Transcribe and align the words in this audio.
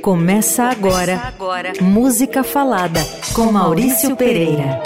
Começa 0.00 0.64
agora, 0.64 1.16
Começa 1.16 1.28
agora. 1.28 1.72
Música 1.80 2.42
Falada 2.42 3.00
com 3.34 3.52
Maurício 3.52 4.16
Pereira. 4.16 4.82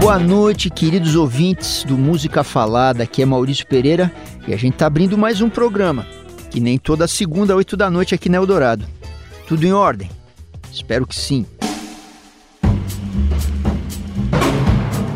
Boa 0.00 0.18
noite, 0.18 0.68
queridos 0.68 1.16
ouvintes 1.16 1.84
do 1.84 1.96
Música 1.96 2.42
Falada. 2.42 3.04
Aqui 3.04 3.22
é 3.22 3.24
Maurício 3.24 3.66
Pereira 3.66 4.12
e 4.46 4.52
a 4.52 4.56
gente 4.56 4.74
tá 4.74 4.86
abrindo 4.86 5.16
mais 5.16 5.40
um 5.40 5.48
programa, 5.48 6.06
que 6.50 6.60
nem 6.60 6.76
toda 6.76 7.06
segunda, 7.06 7.56
oito 7.56 7.76
da 7.76 7.90
noite 7.90 8.14
aqui 8.14 8.28
na 8.28 8.36
Eldorado. 8.36 8.84
Tudo 9.46 9.64
em 9.64 9.72
ordem? 9.72 10.10
Espero 10.72 11.06
que 11.06 11.14
sim. 11.14 11.46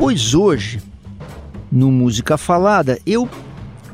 Pois 0.07 0.35
hoje, 0.35 0.81
no 1.69 1.91
Música 1.91 2.39
Falada, 2.39 2.97
eu 3.05 3.29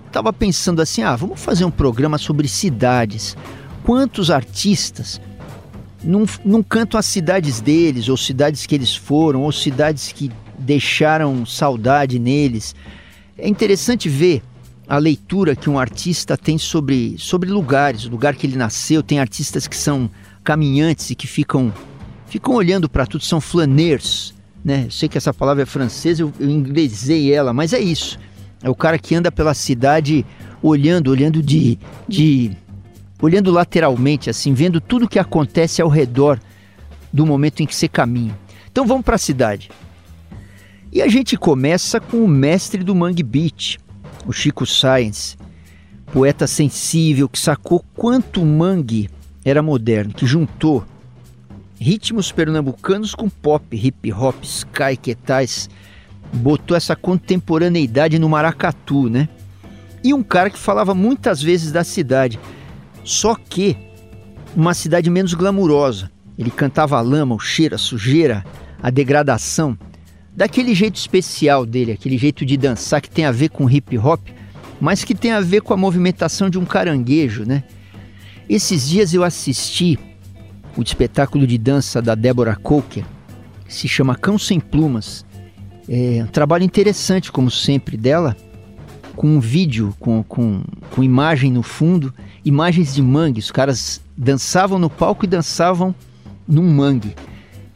estava 0.06 0.30
pensando 0.30 0.82
assim: 0.82 1.00
ah, 1.00 1.16
vamos 1.16 1.40
fazer 1.40 1.64
um 1.64 1.70
programa 1.70 2.18
sobre 2.18 2.48
cidades. 2.48 3.34
Quantos 3.82 4.30
artistas 4.30 5.18
não, 6.04 6.26
não 6.44 6.62
cantam 6.62 7.00
as 7.00 7.06
cidades 7.06 7.62
deles, 7.62 8.10
ou 8.10 8.18
cidades 8.18 8.66
que 8.66 8.74
eles 8.74 8.94
foram, 8.94 9.40
ou 9.40 9.50
cidades 9.50 10.12
que 10.12 10.30
deixaram 10.58 11.46
saudade 11.46 12.18
neles? 12.18 12.74
É 13.38 13.48
interessante 13.48 14.06
ver 14.06 14.42
a 14.86 14.98
leitura 14.98 15.56
que 15.56 15.70
um 15.70 15.78
artista 15.78 16.36
tem 16.36 16.58
sobre, 16.58 17.16
sobre 17.16 17.48
lugares, 17.48 18.04
o 18.04 18.10
lugar 18.10 18.36
que 18.36 18.46
ele 18.46 18.56
nasceu. 18.56 19.02
Tem 19.02 19.18
artistas 19.18 19.66
que 19.66 19.78
são 19.78 20.10
caminhantes 20.44 21.08
e 21.08 21.14
que 21.14 21.26
ficam, 21.26 21.72
ficam 22.26 22.52
olhando 22.52 22.86
para 22.86 23.06
tudo, 23.06 23.24
são 23.24 23.40
flaneurs 23.40 24.34
né? 24.64 24.84
Eu 24.86 24.90
sei 24.90 25.08
que 25.08 25.18
essa 25.18 25.34
palavra 25.34 25.62
é 25.62 25.66
francesa, 25.66 26.22
eu, 26.22 26.32
eu 26.38 26.48
inglesei 26.48 27.32
ela, 27.32 27.52
mas 27.52 27.72
é 27.72 27.80
isso. 27.80 28.18
É 28.62 28.70
o 28.70 28.74
cara 28.74 28.98
que 28.98 29.14
anda 29.14 29.32
pela 29.32 29.54
cidade 29.54 30.24
olhando, 30.62 31.10
olhando 31.10 31.42
de, 31.42 31.78
de 32.08 32.52
olhando 33.20 33.50
lateralmente, 33.50 34.30
assim, 34.30 34.54
vendo 34.54 34.80
tudo 34.80 35.08
que 35.08 35.18
acontece 35.18 35.82
ao 35.82 35.88
redor 35.88 36.40
do 37.12 37.26
momento 37.26 37.60
em 37.60 37.66
que 37.66 37.74
você 37.74 37.88
caminha. 37.88 38.38
Então 38.70 38.86
vamos 38.86 39.04
para 39.04 39.16
a 39.16 39.18
cidade. 39.18 39.70
E 40.92 41.02
a 41.02 41.08
gente 41.08 41.36
começa 41.36 41.98
com 42.00 42.18
o 42.18 42.28
mestre 42.28 42.84
do 42.84 42.94
Mangue 42.94 43.22
Beat, 43.22 43.78
o 44.26 44.32
Chico 44.32 44.64
Science, 44.66 45.36
poeta 46.12 46.46
sensível 46.46 47.28
que 47.28 47.38
sacou 47.38 47.84
quanto 47.94 48.42
o 48.42 48.46
mangue 48.46 49.08
era 49.44 49.62
moderno, 49.62 50.12
que 50.12 50.26
juntou 50.26 50.84
ritmos 51.82 52.30
pernambucanos 52.30 53.12
com 53.12 53.28
pop, 53.28 53.76
hip 53.76 54.12
hop, 54.12 54.36
sky, 54.44 54.96
que 55.00 55.14
tais. 55.14 55.68
Botou 56.32 56.76
essa 56.76 56.96
contemporaneidade 56.96 58.18
no 58.18 58.28
maracatu, 58.28 59.10
né? 59.10 59.28
E 60.02 60.14
um 60.14 60.22
cara 60.22 60.48
que 60.48 60.58
falava 60.58 60.94
muitas 60.94 61.42
vezes 61.42 61.70
da 61.70 61.84
cidade, 61.84 62.40
só 63.04 63.34
que 63.34 63.76
uma 64.56 64.72
cidade 64.72 65.10
menos 65.10 65.34
glamurosa. 65.34 66.10
Ele 66.38 66.50
cantava 66.50 66.96
a 66.96 67.00
lama, 67.00 67.34
o 67.34 67.38
cheiro, 67.38 67.74
a 67.74 67.78
sujeira, 67.78 68.44
a 68.82 68.88
degradação, 68.88 69.76
daquele 70.34 70.74
jeito 70.74 70.96
especial 70.96 71.66
dele, 71.66 71.92
aquele 71.92 72.16
jeito 72.16 72.46
de 72.46 72.56
dançar 72.56 73.02
que 73.02 73.10
tem 73.10 73.26
a 73.26 73.32
ver 73.32 73.50
com 73.50 73.68
hip 73.68 73.98
hop, 73.98 74.20
mas 74.80 75.04
que 75.04 75.14
tem 75.14 75.32
a 75.32 75.40
ver 75.40 75.60
com 75.60 75.74
a 75.74 75.76
movimentação 75.76 76.48
de 76.48 76.58
um 76.58 76.64
caranguejo, 76.64 77.44
né? 77.44 77.64
Esses 78.48 78.88
dias 78.88 79.12
eu 79.12 79.22
assisti 79.22 79.98
o 80.76 80.82
espetáculo 80.82 81.46
de 81.46 81.58
dança 81.58 82.00
da 82.00 82.14
Débora 82.14 82.56
Coker, 82.56 83.04
se 83.68 83.88
chama 83.88 84.14
Cão 84.14 84.38
Sem 84.38 84.60
Plumas. 84.60 85.24
É 85.88 86.22
um 86.22 86.26
trabalho 86.26 86.64
interessante, 86.64 87.32
como 87.32 87.50
sempre, 87.50 87.96
dela, 87.96 88.36
com 89.16 89.26
um 89.26 89.40
vídeo, 89.40 89.94
com, 89.98 90.22
com, 90.22 90.62
com 90.90 91.02
imagem 91.02 91.50
no 91.52 91.62
fundo, 91.62 92.14
imagens 92.44 92.94
de 92.94 93.02
mangue. 93.02 93.40
Os 93.40 93.50
caras 93.50 94.00
dançavam 94.16 94.78
no 94.78 94.88
palco 94.88 95.24
e 95.24 95.28
dançavam 95.28 95.94
num 96.46 96.68
mangue. 96.72 97.14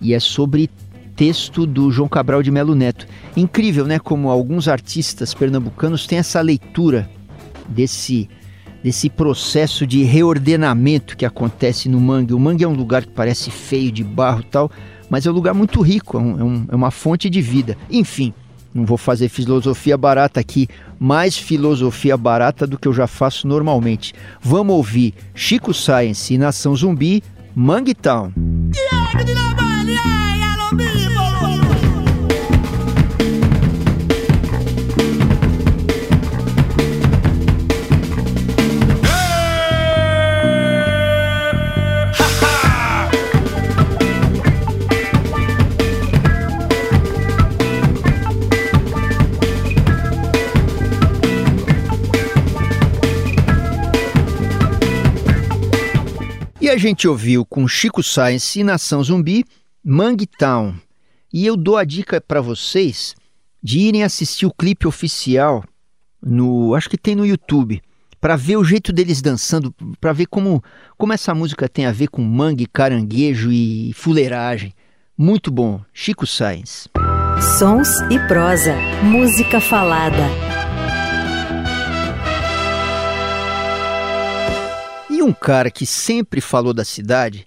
E 0.01 0.15
é 0.15 0.21
sobre 0.21 0.71
texto 1.15 1.67
do 1.67 1.91
João 1.91 2.09
Cabral 2.09 2.43
de 2.43 2.51
Melo 2.51 2.75
Neto. 2.75 3.07
Incrível, 3.37 3.87
né? 3.87 3.99
Como 3.99 4.31
alguns 4.31 4.69
artistas 4.69 5.33
pernambucanos 5.33 6.07
têm 6.07 6.19
essa 6.19 6.41
leitura 6.41 7.11
desse 7.69 8.29
desse 8.87 9.11
processo 9.11 9.85
de 9.85 10.05
reordenamento 10.05 11.17
que 11.17 11.27
acontece 11.27 11.89
no 11.89 12.01
mangue. 12.01 12.33
O 12.33 12.39
mangue 12.39 12.63
é 12.63 12.69
um 12.69 12.73
lugar 12.73 13.05
que 13.05 13.11
parece 13.11 13.51
feio, 13.51 13.91
de 13.91 14.05
barro 14.05 14.45
tal, 14.45 14.71
mas 15.11 15.27
é 15.27 15.31
um 15.31 15.35
lugar 15.35 15.55
muito 15.55 15.81
rico, 15.81 16.17
é, 16.17 16.21
um, 16.21 16.67
é, 16.69 16.73
é 16.73 16.77
uma 16.77 16.93
fonte 16.93 17.29
de 17.29 17.43
vida. 17.43 17.77
Enfim, 17.91 18.33
não 18.73 18.87
vou 18.87 18.97
fazer 18.97 19.29
filosofia 19.29 19.97
barata 19.97 20.39
aqui, 20.39 20.69
mais 21.01 21.37
filosofia 21.37 22.17
barata 22.17 22.65
do 22.65 22.79
que 22.79 22.87
eu 22.87 22.93
já 22.93 23.09
faço 23.09 23.49
normalmente. 23.49 24.15
Vamos 24.41 24.77
ouvir 24.77 25.15
Chico 25.35 25.75
Science 25.75 26.33
e 26.33 26.39
Nação 26.39 26.77
Zumbi, 26.77 27.25
Mangue 27.57 27.93
Town. 27.93 28.33
Yeah, 28.73 31.16
gente 56.89 57.09
ouviu 57.09 57.45
com 57.45 57.67
Chico 57.67 58.01
Science 58.01 58.61
e 58.61 58.63
Nação 58.63 59.03
Zumbi, 59.03 59.45
Mangue 59.85 60.27
Town. 60.27 60.75
E 61.33 61.45
eu 61.45 61.57
dou 61.57 61.77
a 61.77 61.85
dica 61.85 62.21
para 62.21 62.41
vocês 62.41 63.17
de 63.61 63.81
irem 63.81 64.05
assistir 64.05 64.47
o 64.47 64.53
clipe 64.53 64.87
oficial 64.87 65.65
no, 66.23 66.75
acho 66.77 66.89
que 66.89 66.97
tem 66.97 67.17
no 67.17 67.27
YouTube, 67.27 67.83
para 68.21 68.37
ver 68.37 68.57
o 68.57 68.65
jeito 68.65 68.93
deles 68.93 69.21
dançando, 69.21 69.75
para 70.01 70.13
ver 70.13 70.27
como, 70.27 70.63
como 70.97 71.13
essa 71.13 71.35
música 71.35 71.69
tem 71.69 71.87
a 71.87 71.93
ver 71.93 72.09
com 72.09 72.23
mangue, 72.23 72.67
caranguejo 72.67 73.51
e 73.51 73.93
fuleiragem. 73.93 74.73
Muito 75.19 75.51
bom, 75.51 75.81
Chico 75.93 76.27
Science. 76.27 76.89
Sons 77.59 78.01
e 78.11 78.19
prosa, 78.29 78.75
música 79.03 79.61
falada. 79.61 80.23
Um 85.27 85.33
cara 85.33 85.71
que 85.71 85.85
sempre 85.85 86.41
falou 86.41 86.73
da 86.73 86.85
cidade, 86.85 87.47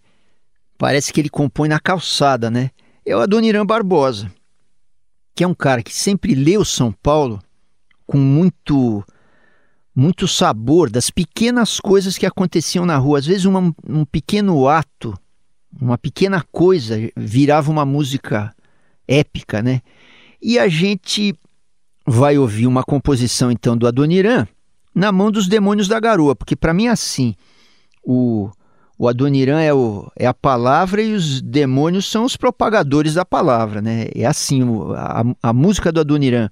parece 0.77 1.11
que 1.13 1.19
ele 1.19 1.29
compõe 1.29 1.69
na 1.69 1.79
calçada, 1.79 2.49
né? 2.49 2.71
É 3.05 3.15
o 3.15 3.19
Adoniran 3.19 3.65
Barbosa, 3.65 4.31
que 5.33 5.43
é 5.43 5.47
um 5.47 5.53
cara 5.53 5.81
que 5.81 5.93
sempre 5.93 6.35
leu 6.35 6.63
São 6.65 6.91
Paulo 6.91 7.41
com 8.05 8.17
muito 8.17 9.03
muito 9.95 10.27
sabor 10.27 10.89
das 10.89 11.09
pequenas 11.09 11.79
coisas 11.79 12.17
que 12.17 12.25
aconteciam 12.25 12.85
na 12.85 12.97
rua. 12.97 13.19
Às 13.19 13.25
vezes 13.25 13.45
uma, 13.45 13.75
um 13.85 14.05
pequeno 14.05 14.67
ato, 14.67 15.13
uma 15.79 15.97
pequena 15.97 16.41
coisa 16.51 16.95
virava 17.17 17.69
uma 17.69 17.83
música 17.83 18.55
épica, 19.05 19.61
né? 19.61 19.81
E 20.41 20.57
a 20.57 20.69
gente 20.69 21.35
vai 22.05 22.37
ouvir 22.37 22.65
uma 22.65 22.83
composição 22.83 23.51
então 23.51 23.75
do 23.75 23.87
Adoniran 23.87 24.47
na 24.95 25.11
mão 25.11 25.29
dos 25.29 25.47
demônios 25.47 25.87
da 25.87 25.99
garoa, 25.99 26.35
porque 26.35 26.55
para 26.55 26.73
mim 26.73 26.87
é 26.87 26.91
assim, 26.91 27.35
o, 28.03 28.49
o 28.97 29.07
Adoniran 29.07 29.59
é, 29.59 29.73
o, 29.73 30.11
é 30.15 30.25
a 30.25 30.33
palavra 30.33 31.01
e 31.01 31.13
os 31.13 31.41
demônios 31.41 32.09
são 32.09 32.25
os 32.25 32.35
propagadores 32.35 33.13
da 33.13 33.25
palavra, 33.25 33.81
né? 33.81 34.07
É 34.15 34.25
assim, 34.25 34.61
a, 34.95 35.23
a 35.41 35.53
música 35.53 35.91
do 35.91 35.99
Adoniran 35.99 36.49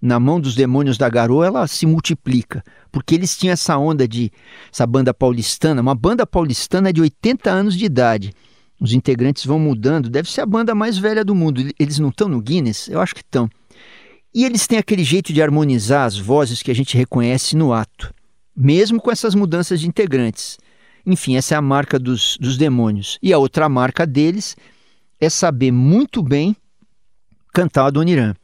na 0.00 0.18
mão 0.18 0.40
dos 0.40 0.54
demônios 0.54 0.96
da 0.96 1.08
garoa, 1.08 1.46
ela 1.46 1.66
se 1.66 1.84
multiplica, 1.84 2.64
porque 2.90 3.14
eles 3.14 3.36
tinham 3.36 3.52
essa 3.52 3.76
onda 3.76 4.08
de 4.08 4.32
essa 4.72 4.86
banda 4.86 5.12
paulistana, 5.12 5.82
uma 5.82 5.94
banda 5.94 6.26
paulistana 6.26 6.92
de 6.92 7.00
80 7.02 7.50
anos 7.50 7.76
de 7.76 7.84
idade. 7.84 8.32
Os 8.80 8.94
integrantes 8.94 9.44
vão 9.44 9.58
mudando, 9.58 10.08
deve 10.08 10.30
ser 10.30 10.40
a 10.40 10.46
banda 10.46 10.74
mais 10.74 10.96
velha 10.96 11.22
do 11.22 11.34
mundo. 11.34 11.70
Eles 11.78 11.98
não 11.98 12.08
estão 12.08 12.28
no 12.28 12.40
Guinness? 12.40 12.88
Eu 12.88 12.98
acho 12.98 13.14
que 13.14 13.20
estão. 13.20 13.48
E 14.34 14.44
eles 14.44 14.66
têm 14.66 14.78
aquele 14.78 15.04
jeito 15.04 15.34
de 15.34 15.42
harmonizar 15.42 16.06
as 16.06 16.16
vozes 16.16 16.62
que 16.62 16.70
a 16.70 16.74
gente 16.74 16.96
reconhece 16.96 17.54
no 17.54 17.74
ato, 17.74 18.14
mesmo 18.56 18.98
com 19.00 19.10
essas 19.10 19.34
mudanças 19.34 19.80
de 19.80 19.86
integrantes. 19.86 20.56
Enfim, 21.06 21.36
essa 21.36 21.54
é 21.54 21.58
a 21.58 21.62
marca 21.62 21.98
dos, 21.98 22.36
dos 22.38 22.56
demônios. 22.56 23.18
E 23.22 23.32
a 23.32 23.38
outra 23.38 23.68
marca 23.68 24.06
deles 24.06 24.56
é 25.20 25.28
saber 25.28 25.70
muito 25.70 26.22
bem 26.22 26.56
cantar 27.52 27.86
Adoniran. 27.86 28.34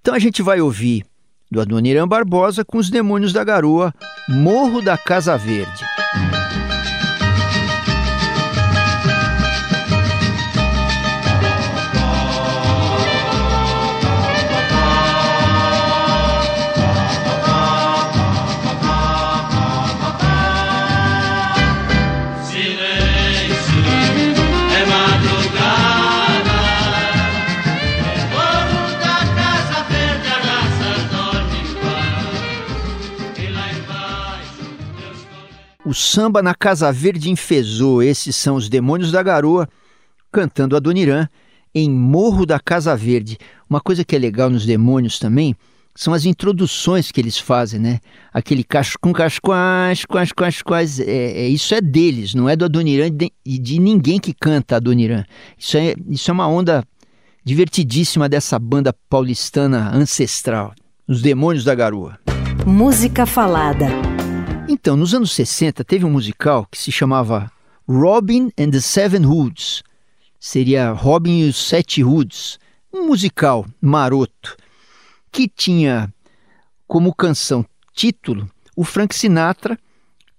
Então 0.00 0.14
a 0.14 0.18
gente 0.18 0.42
vai 0.42 0.60
ouvir 0.60 1.04
do 1.50 1.60
Adoniran 1.60 2.06
Barbosa 2.06 2.64
com 2.64 2.78
os 2.78 2.90
demônios 2.90 3.32
da 3.32 3.42
garoa, 3.42 3.92
Morro 4.28 4.80
da 4.80 4.96
Casa 4.96 5.36
Verde. 5.36 5.84
Samba 36.00 36.42
na 36.42 36.54
Casa 36.54 36.90
Verde 36.92 37.30
enfesou. 37.30 38.02
Esses 38.02 38.34
são 38.36 38.56
os 38.56 38.68
Demônios 38.68 39.12
da 39.12 39.22
Garoa 39.22 39.68
cantando 40.32 40.76
Adoniran 40.76 41.28
em 41.74 41.90
Morro 41.90 42.46
da 42.46 42.58
Casa 42.58 42.96
Verde. 42.96 43.38
Uma 43.68 43.80
coisa 43.80 44.04
que 44.04 44.16
é 44.16 44.18
legal 44.18 44.50
nos 44.50 44.66
Demônios 44.66 45.18
também 45.18 45.54
são 45.94 46.14
as 46.14 46.24
introduções 46.24 47.10
que 47.10 47.20
eles 47.20 47.38
fazem, 47.38 47.80
né? 47.80 48.00
Aquele 48.32 48.64
com 49.00 49.12
casquás, 49.12 50.04
quais, 50.04 50.32
quais, 50.32 50.62
quais. 50.62 51.00
É, 51.00 51.42
é, 51.42 51.48
isso 51.48 51.74
é 51.74 51.80
deles, 51.80 52.34
não 52.34 52.48
é 52.48 52.56
do 52.56 52.64
Adoniran 52.64 53.06
e 53.06 53.10
de, 53.10 53.32
de, 53.58 53.78
ninguém 53.78 54.18
que 54.18 54.32
canta 54.32 54.76
Adoniran. 54.76 55.24
Isso 55.58 55.76
é, 55.76 55.94
isso 56.08 56.30
é 56.30 56.32
uma 56.32 56.48
onda 56.48 56.84
divertidíssima 57.44 58.28
dessa 58.28 58.58
banda 58.58 58.94
paulistana 59.08 59.90
ancestral, 59.94 60.72
os 61.06 61.20
Demônios 61.20 61.64
da 61.64 61.74
Garoa. 61.74 62.18
Música 62.64 63.26
falada. 63.26 64.19
Então, 64.72 64.96
nos 64.96 65.12
anos 65.12 65.32
60 65.32 65.82
teve 65.82 66.04
um 66.04 66.10
musical 66.12 66.64
que 66.70 66.78
se 66.78 66.92
chamava 66.92 67.50
Robin 67.88 68.52
and 68.56 68.70
the 68.70 68.78
Seven 68.78 69.26
Hoods. 69.26 69.82
Seria 70.38 70.92
Robin 70.92 71.40
e 71.40 71.48
os 71.48 71.56
Sete 71.56 72.04
Hoods. 72.04 72.56
Um 72.94 73.04
musical 73.08 73.66
maroto 73.82 74.56
que 75.32 75.48
tinha 75.48 76.14
como 76.86 77.12
canção 77.12 77.66
título 77.92 78.48
o 78.76 78.84
Frank 78.84 79.12
Sinatra 79.12 79.76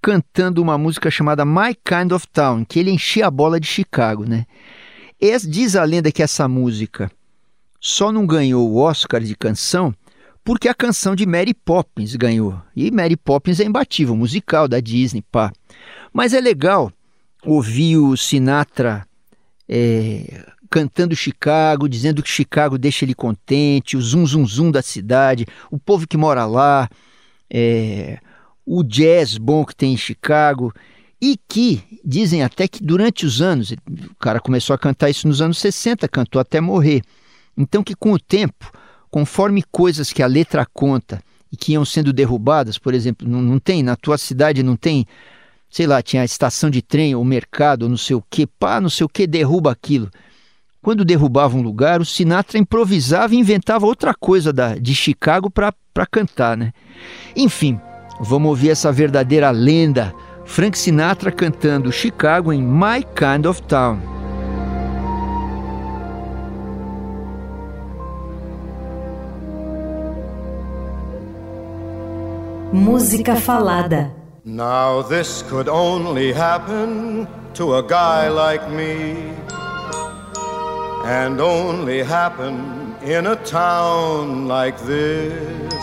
cantando 0.02 0.62
uma 0.62 0.78
música 0.78 1.12
chamada 1.12 1.44
My 1.44 1.76
Kind 1.76 2.14
of 2.14 2.26
Town, 2.30 2.64
que 2.64 2.80
ele 2.80 2.90
enchia 2.90 3.28
a 3.28 3.32
bola 3.32 3.60
de 3.60 3.68
Chicago, 3.68 4.24
né? 4.24 4.46
diz 5.46 5.76
a 5.76 5.84
lenda 5.84 6.10
que 6.10 6.24
essa 6.24 6.48
música 6.48 7.12
só 7.82 8.14
não 8.14 8.26
ganhou 8.26 8.72
o 8.72 8.78
Oscar 8.78 9.20
de 9.20 9.36
canção 9.36 9.94
porque 10.44 10.68
a 10.68 10.74
canção 10.74 11.16
de 11.16 11.26
Mary 11.26 11.54
Poppins 11.54 12.16
ganhou. 12.16 12.60
E 12.76 12.90
Mary 12.92 13.16
Poppins 13.16 13.60
é 13.60 13.64
imbatível, 13.64 14.16
musical 14.16 14.68
da 14.68 14.80
Disney, 14.80 15.24
pá. 15.32 15.52
Mas 16.12 16.34
é 16.34 16.42
legal 16.42 16.92
ouvir 17.46 17.98
o 17.98 18.16
Sinatra 18.18 19.06
é, 19.68 20.46
cantando 20.70 21.16
Chicago, 21.16 21.88
dizendo 21.88 22.24
que 22.24 22.30
Chicago 22.30 22.78
deixa 22.78 23.06
ele 23.06 23.14
contente, 23.14 23.98
o 23.98 24.02
zum 24.02 24.26
zum 24.26 24.46
zum 24.46 24.72
da 24.72 24.82
cidade, 24.82 25.46
o 25.70 25.78
povo 25.78 26.08
que 26.08 26.18
mora 26.18 26.46
lá, 26.46 26.90
é, 27.50 28.20
o 28.66 28.84
jazz 28.84 29.38
bom 29.38 29.66
que 29.66 29.76
tem 29.76 29.94
em 29.94 29.98
Chicago. 29.98 30.74
E 31.24 31.38
que 31.48 31.84
dizem 32.04 32.42
até 32.42 32.68
que 32.68 32.84
durante 32.84 33.28
os 33.28 33.44
anos, 33.44 33.72
o 33.72 34.16
cara 34.20 34.40
começou 34.40 34.74
a 34.74 34.78
cantar 34.78 35.08
isso 35.08 35.28
nos 35.28 35.40
anos 35.40 35.60
60, 35.60 36.08
cantou 36.08 36.40
até 36.42 36.60
morrer. 36.60 37.04
Então 37.56 37.84
que 37.84 37.94
com 37.94 38.14
o 38.14 38.20
tempo 38.20 38.72
conforme 39.12 39.62
coisas 39.70 40.14
que 40.14 40.24
a 40.24 40.28
letra 40.28 40.66
conta 40.66 41.22
e 41.52 41.58
que 41.58 41.74
iam 41.74 41.84
sendo 41.84 42.14
derrubadas, 42.14 42.78
por 42.78 42.94
exemplo, 42.94 43.28
não, 43.28 43.42
não 43.42 43.60
tem, 43.60 43.84
na 43.84 43.98
tua 43.98 44.18
cidade 44.18 44.64
não 44.64 44.78
tem, 44.78 45.06
sei 45.70 45.86
lá, 45.86 46.02
tinha 46.02 46.22
a 46.22 46.26
estação 46.26 46.70
de 46.70 46.82
trem 46.82 47.14
ou 47.14 47.26
mercado, 47.26 47.90
não 47.90 47.98
sei 47.98 48.16
o 48.16 48.24
que, 48.30 48.48
pá, 48.48 48.80
não 48.80 48.90
sei 48.90 49.06
o 49.06 49.10
que, 49.10 49.28
derruba 49.28 49.70
aquilo. 49.70 50.10
Quando 50.82 51.06
derrubava 51.06 51.58
um 51.58 51.62
lugar, 51.62 52.02
o 52.02 52.06
Sinatra 52.06 52.58
improvisava 52.58 53.36
e 53.36 53.38
inventava 53.38 53.86
outra 53.86 54.16
coisa 54.16 54.52
da, 54.52 54.76
de 54.76 54.96
Chicago 54.96 55.52
para 55.52 55.74
cantar, 56.10 56.58
né? 56.58 56.74
Enfim, 57.36 57.80
vamos 58.20 58.50
ouvir 58.50 58.70
essa 58.70 58.92
verdadeira 58.92 59.52
lenda. 59.52 60.16
Frank 60.46 60.78
Sinatra 60.78 61.32
cantando 61.32 61.92
Chicago 61.92 62.52
em 62.52 62.64
My 62.64 63.04
Kind 63.16 63.46
of 63.46 63.62
Town. 63.64 64.21
Música 72.74 73.36
falada. 73.36 74.16
Now 74.46 75.02
this 75.02 75.42
could 75.44 75.68
only 75.68 76.32
happen 76.32 77.28
to 77.54 77.76
a 77.76 77.84
guy 77.84 78.30
like 78.30 78.70
me. 78.72 79.34
And 81.04 81.42
only 81.42 82.02
happen 82.02 82.96
in 83.04 83.28
a 83.28 83.36
town 83.36 84.48
like 84.48 84.80
this. 84.86 85.74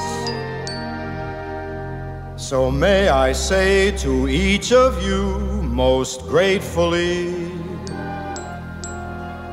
So 2.37 2.71
may 2.71 3.11
I 3.11 3.35
say 3.35 3.91
to 3.99 4.27
each 4.29 4.73
of 4.73 5.03
you 5.03 5.63
most 5.63 6.23
gratefully. 6.23 7.49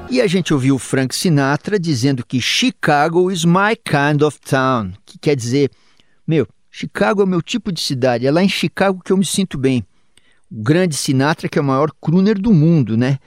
E 0.10 0.22
a 0.22 0.28
gente 0.28 0.54
ouviu 0.54 0.78
Frank 0.78 1.14
Sinatra 1.14 1.78
dizendo 1.78 2.24
que 2.26 2.40
Chicago 2.40 3.30
is 3.30 3.44
my 3.44 3.76
kind 3.76 4.22
of 4.22 4.40
town, 4.40 4.94
que 5.06 5.18
quer 5.18 5.36
dizer, 5.36 5.70
meu, 6.26 6.48
Chicago 6.78 7.22
é 7.22 7.24
o 7.24 7.28
meu 7.28 7.42
tipo 7.42 7.72
de 7.72 7.80
cidade, 7.80 8.28
é 8.28 8.32
lá 8.32 8.44
em 8.44 8.50
Chicago 8.50 9.02
que 9.02 9.14
eu 9.14 9.16
me 9.16 9.24
sinto 9.24 9.58
bem. 9.58 9.82
O 10.52 10.62
grande 10.62 10.94
Sinatra, 10.94 11.48
que 11.48 11.58
é 11.58 11.62
o 11.62 11.64
maior 11.64 11.90
crooner 12.02 12.38
do 12.38 12.52
mundo, 12.52 12.98
né? 12.98 13.18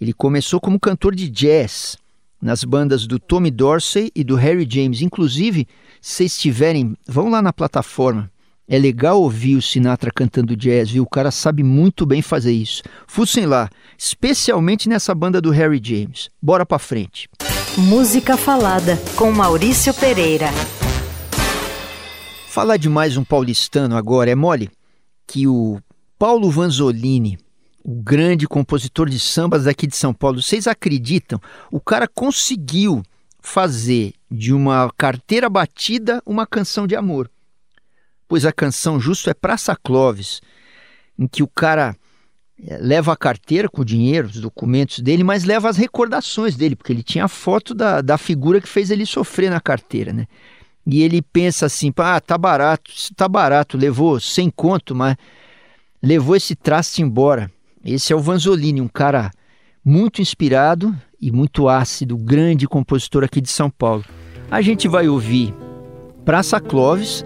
Ele 0.00 0.14
começou 0.14 0.58
como 0.58 0.80
cantor 0.80 1.14
de 1.14 1.28
jazz 1.28 1.98
nas 2.40 2.64
bandas 2.64 3.06
do 3.06 3.18
Tommy 3.18 3.50
Dorsey 3.50 4.10
e 4.16 4.24
do 4.24 4.34
Harry 4.34 4.66
James. 4.66 5.02
Inclusive, 5.02 5.68
se 6.00 6.14
vocês 6.14 6.38
tiverem, 6.38 6.96
vão 7.06 7.28
lá 7.28 7.42
na 7.42 7.52
plataforma. 7.52 8.30
É 8.66 8.78
legal 8.78 9.20
ouvir 9.20 9.56
o 9.56 9.62
Sinatra 9.62 10.10
cantando 10.10 10.56
jazz, 10.56 10.90
viu? 10.90 11.02
O 11.02 11.10
cara 11.10 11.30
sabe 11.30 11.62
muito 11.62 12.06
bem 12.06 12.22
fazer 12.22 12.52
isso. 12.52 12.82
Fussem 13.06 13.44
lá, 13.44 13.68
especialmente 13.98 14.88
nessa 14.88 15.14
banda 15.14 15.38
do 15.38 15.50
Harry 15.50 15.82
James. 15.84 16.30
Bora 16.40 16.64
pra 16.64 16.78
frente. 16.78 17.28
Música 17.76 18.38
Falada, 18.38 18.98
com 19.16 19.30
Maurício 19.30 19.92
Pereira. 19.92 20.48
Falar 22.56 22.78
de 22.78 22.88
mais 22.88 23.18
um 23.18 23.22
paulistano 23.22 23.98
agora 23.98 24.30
é 24.30 24.34
mole 24.34 24.70
que 25.26 25.46
o 25.46 25.78
Paulo 26.18 26.50
Vanzolini, 26.50 27.38
o 27.84 27.94
grande 28.02 28.48
compositor 28.48 29.10
de 29.10 29.20
sambas 29.20 29.64
daqui 29.64 29.86
de 29.86 29.94
São 29.94 30.14
Paulo, 30.14 30.40
vocês 30.40 30.66
acreditam? 30.66 31.38
O 31.70 31.78
cara 31.78 32.08
conseguiu 32.08 33.02
fazer 33.42 34.14
de 34.30 34.54
uma 34.54 34.90
carteira 34.96 35.50
batida 35.50 36.22
uma 36.24 36.46
canção 36.46 36.86
de 36.86 36.96
amor. 36.96 37.30
Pois 38.26 38.46
a 38.46 38.52
canção 38.52 38.98
justo 38.98 39.28
é 39.28 39.34
Praça 39.34 39.76
Clóvis, 39.76 40.40
em 41.18 41.28
que 41.28 41.42
o 41.42 41.46
cara 41.46 41.94
eh, 42.66 42.78
leva 42.80 43.12
a 43.12 43.16
carteira 43.18 43.68
com 43.68 43.82
o 43.82 43.84
dinheiro, 43.84 44.28
os 44.28 44.40
documentos 44.40 45.00
dele, 45.00 45.22
mas 45.22 45.44
leva 45.44 45.68
as 45.68 45.76
recordações 45.76 46.56
dele, 46.56 46.74
porque 46.74 46.90
ele 46.90 47.02
tinha 47.02 47.26
a 47.26 47.28
foto 47.28 47.74
da, 47.74 48.00
da 48.00 48.16
figura 48.16 48.62
que 48.62 48.68
fez 48.68 48.90
ele 48.90 49.04
sofrer 49.04 49.50
na 49.50 49.60
carteira, 49.60 50.10
né? 50.10 50.26
E 50.86 51.02
ele 51.02 51.20
pensa 51.20 51.66
assim, 51.66 51.92
ah, 51.96 52.20
tá 52.20 52.38
barato, 52.38 52.92
tá 53.16 53.28
barato, 53.28 53.76
levou 53.76 54.20
100 54.20 54.50
conto, 54.50 54.94
mas 54.94 55.16
levou 56.00 56.36
esse 56.36 56.54
traste 56.54 57.02
embora. 57.02 57.50
Esse 57.84 58.12
é 58.12 58.16
o 58.16 58.20
Vanzolini, 58.20 58.80
um 58.80 58.88
cara 58.88 59.30
muito 59.84 60.22
inspirado 60.22 60.94
e 61.20 61.32
muito 61.32 61.68
ácido, 61.68 62.16
grande 62.16 62.68
compositor 62.68 63.24
aqui 63.24 63.40
de 63.40 63.50
São 63.50 63.68
Paulo. 63.68 64.04
A 64.50 64.62
gente 64.62 64.86
vai 64.86 65.08
ouvir 65.08 65.54
Praça 66.24 66.60
Clóvis, 66.60 67.24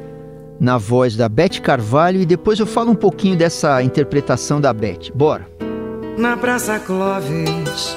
na 0.59 0.77
voz 0.77 1.17
da 1.17 1.29
Beth 1.29 1.61
Carvalho, 1.63 2.21
e 2.21 2.27
depois 2.27 2.59
eu 2.59 2.67
falo 2.67 2.91
um 2.91 2.95
pouquinho 2.95 3.37
dessa 3.37 3.83
interpretação 3.83 4.61
da 4.61 4.73
Beth. 4.73 5.11
Bora! 5.15 5.49
Na 6.19 6.37
Praça 6.37 6.79
Clóvis, 6.79 7.97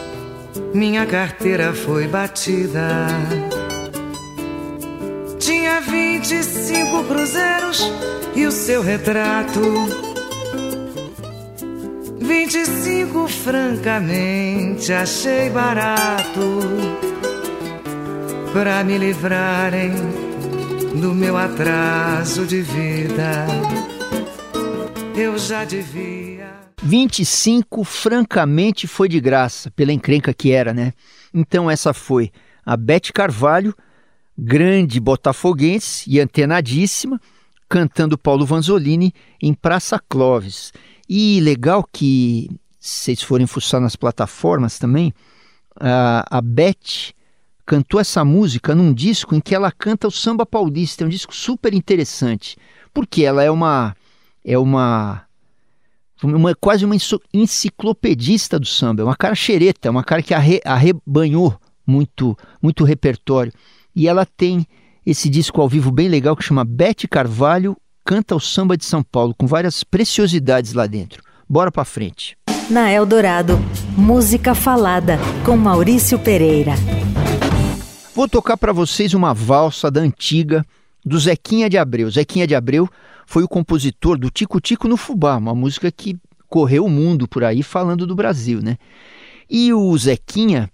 minha 0.73 1.05
carteira 1.05 1.73
foi 1.73 2.07
batida. 2.07 3.07
Tinha 5.43 5.81
25 5.81 7.03
cruzeiros 7.03 7.81
e 8.33 8.45
o 8.45 8.51
seu 8.51 8.81
retrato. 8.81 9.59
25, 12.17 13.27
francamente, 13.27 14.93
achei 14.93 15.49
barato. 15.49 16.61
Pra 18.53 18.85
me 18.85 18.97
livrarem 18.97 19.91
do 21.01 21.13
meu 21.13 21.35
atraso 21.35 22.45
de 22.45 22.61
vida. 22.61 23.45
Eu 25.13 25.37
já 25.37 25.65
devia. 25.65 26.53
25, 26.81 27.83
francamente, 27.83 28.87
foi 28.87 29.09
de 29.09 29.19
graça, 29.19 29.69
pela 29.71 29.91
encrenca 29.91 30.33
que 30.33 30.53
era, 30.53 30.73
né? 30.73 30.93
Então, 31.33 31.69
essa 31.69 31.93
foi 31.93 32.31
a 32.65 32.77
Beth 32.77 33.11
Carvalho 33.13 33.75
grande 34.37 34.99
botafoguense 34.99 36.09
e 36.09 36.19
antenadíssima, 36.19 37.19
cantando 37.69 38.17
Paulo 38.17 38.45
Vanzolini 38.45 39.13
em 39.41 39.53
Praça 39.53 39.99
Clóvis. 40.09 40.71
E 41.07 41.39
legal 41.41 41.87
que, 41.91 42.49
se 42.79 43.05
vocês 43.05 43.21
forem 43.21 43.47
fuçar 43.47 43.81
nas 43.81 43.95
plataformas 43.95 44.79
também, 44.79 45.13
a, 45.79 46.25
a 46.37 46.41
Beth 46.41 47.13
cantou 47.65 47.99
essa 47.99 48.23
música 48.25 48.75
num 48.75 48.93
disco 48.93 49.35
em 49.35 49.39
que 49.39 49.55
ela 49.55 49.71
canta 49.71 50.07
o 50.07 50.11
samba 50.11 50.45
paulista. 50.45 51.03
É 51.03 51.07
um 51.07 51.09
disco 51.09 51.33
super 51.35 51.73
interessante, 51.73 52.57
porque 52.93 53.23
ela 53.23 53.43
é 53.43 53.51
uma 53.51 53.95
é 54.45 54.57
uma, 54.57 55.23
uma 56.21 56.53
quase 56.55 56.83
uma 56.83 56.95
enciclopedista 57.33 58.59
do 58.59 58.65
samba, 58.65 59.01
é 59.01 59.05
uma 59.05 59.15
cara 59.15 59.35
xereta, 59.35 59.87
é 59.87 59.91
uma 59.91 60.03
cara 60.03 60.21
que 60.21 60.33
arre, 60.33 60.61
arrebanhou 60.65 61.57
muito 61.87 62.37
muito 62.61 62.83
repertório. 62.83 63.53
E 63.95 64.07
ela 64.07 64.25
tem 64.25 64.65
esse 65.05 65.29
disco 65.29 65.61
ao 65.61 65.69
vivo 65.69 65.91
bem 65.91 66.07
legal 66.07 66.35
que 66.35 66.43
chama 66.43 66.63
Bete 66.63 67.07
Carvalho 67.07 67.75
canta 68.05 68.35
o 68.35 68.39
samba 68.39 68.75
de 68.75 68.85
São 68.85 69.01
Paulo 69.01 69.33
com 69.37 69.47
várias 69.47 69.83
preciosidades 69.83 70.73
lá 70.73 70.85
dentro. 70.85 71.21
Bora 71.47 71.71
para 71.71 71.85
frente. 71.85 72.37
Na 72.69 72.91
Eldorado, 72.91 73.59
música 73.97 74.55
falada 74.55 75.17
com 75.45 75.55
Maurício 75.55 76.17
Pereira. 76.17 76.73
Vou 78.15 78.27
tocar 78.27 78.57
para 78.57 78.73
vocês 78.73 79.13
uma 79.13 79.33
valsa 79.33 79.89
da 79.89 80.01
antiga 80.01 80.65
do 81.05 81.19
Zequinha 81.19 81.69
de 81.69 81.77
Abreu. 81.77 82.09
Zequinha 82.09 82.47
de 82.47 82.55
Abreu 82.55 82.87
foi 83.25 83.43
o 83.43 83.47
compositor 83.47 84.17
do 84.17 84.29
Tico 84.29 84.61
Tico 84.61 84.87
no 84.87 84.97
Fubá, 84.97 85.37
uma 85.37 85.55
música 85.55 85.91
que 85.91 86.17
correu 86.47 86.85
o 86.85 86.89
mundo 86.89 87.27
por 87.27 87.43
aí 87.43 87.63
falando 87.63 88.05
do 88.05 88.15
Brasil, 88.15 88.61
né? 88.61 88.77
E 89.49 89.73
o 89.73 89.97
Zequinha 89.97 90.69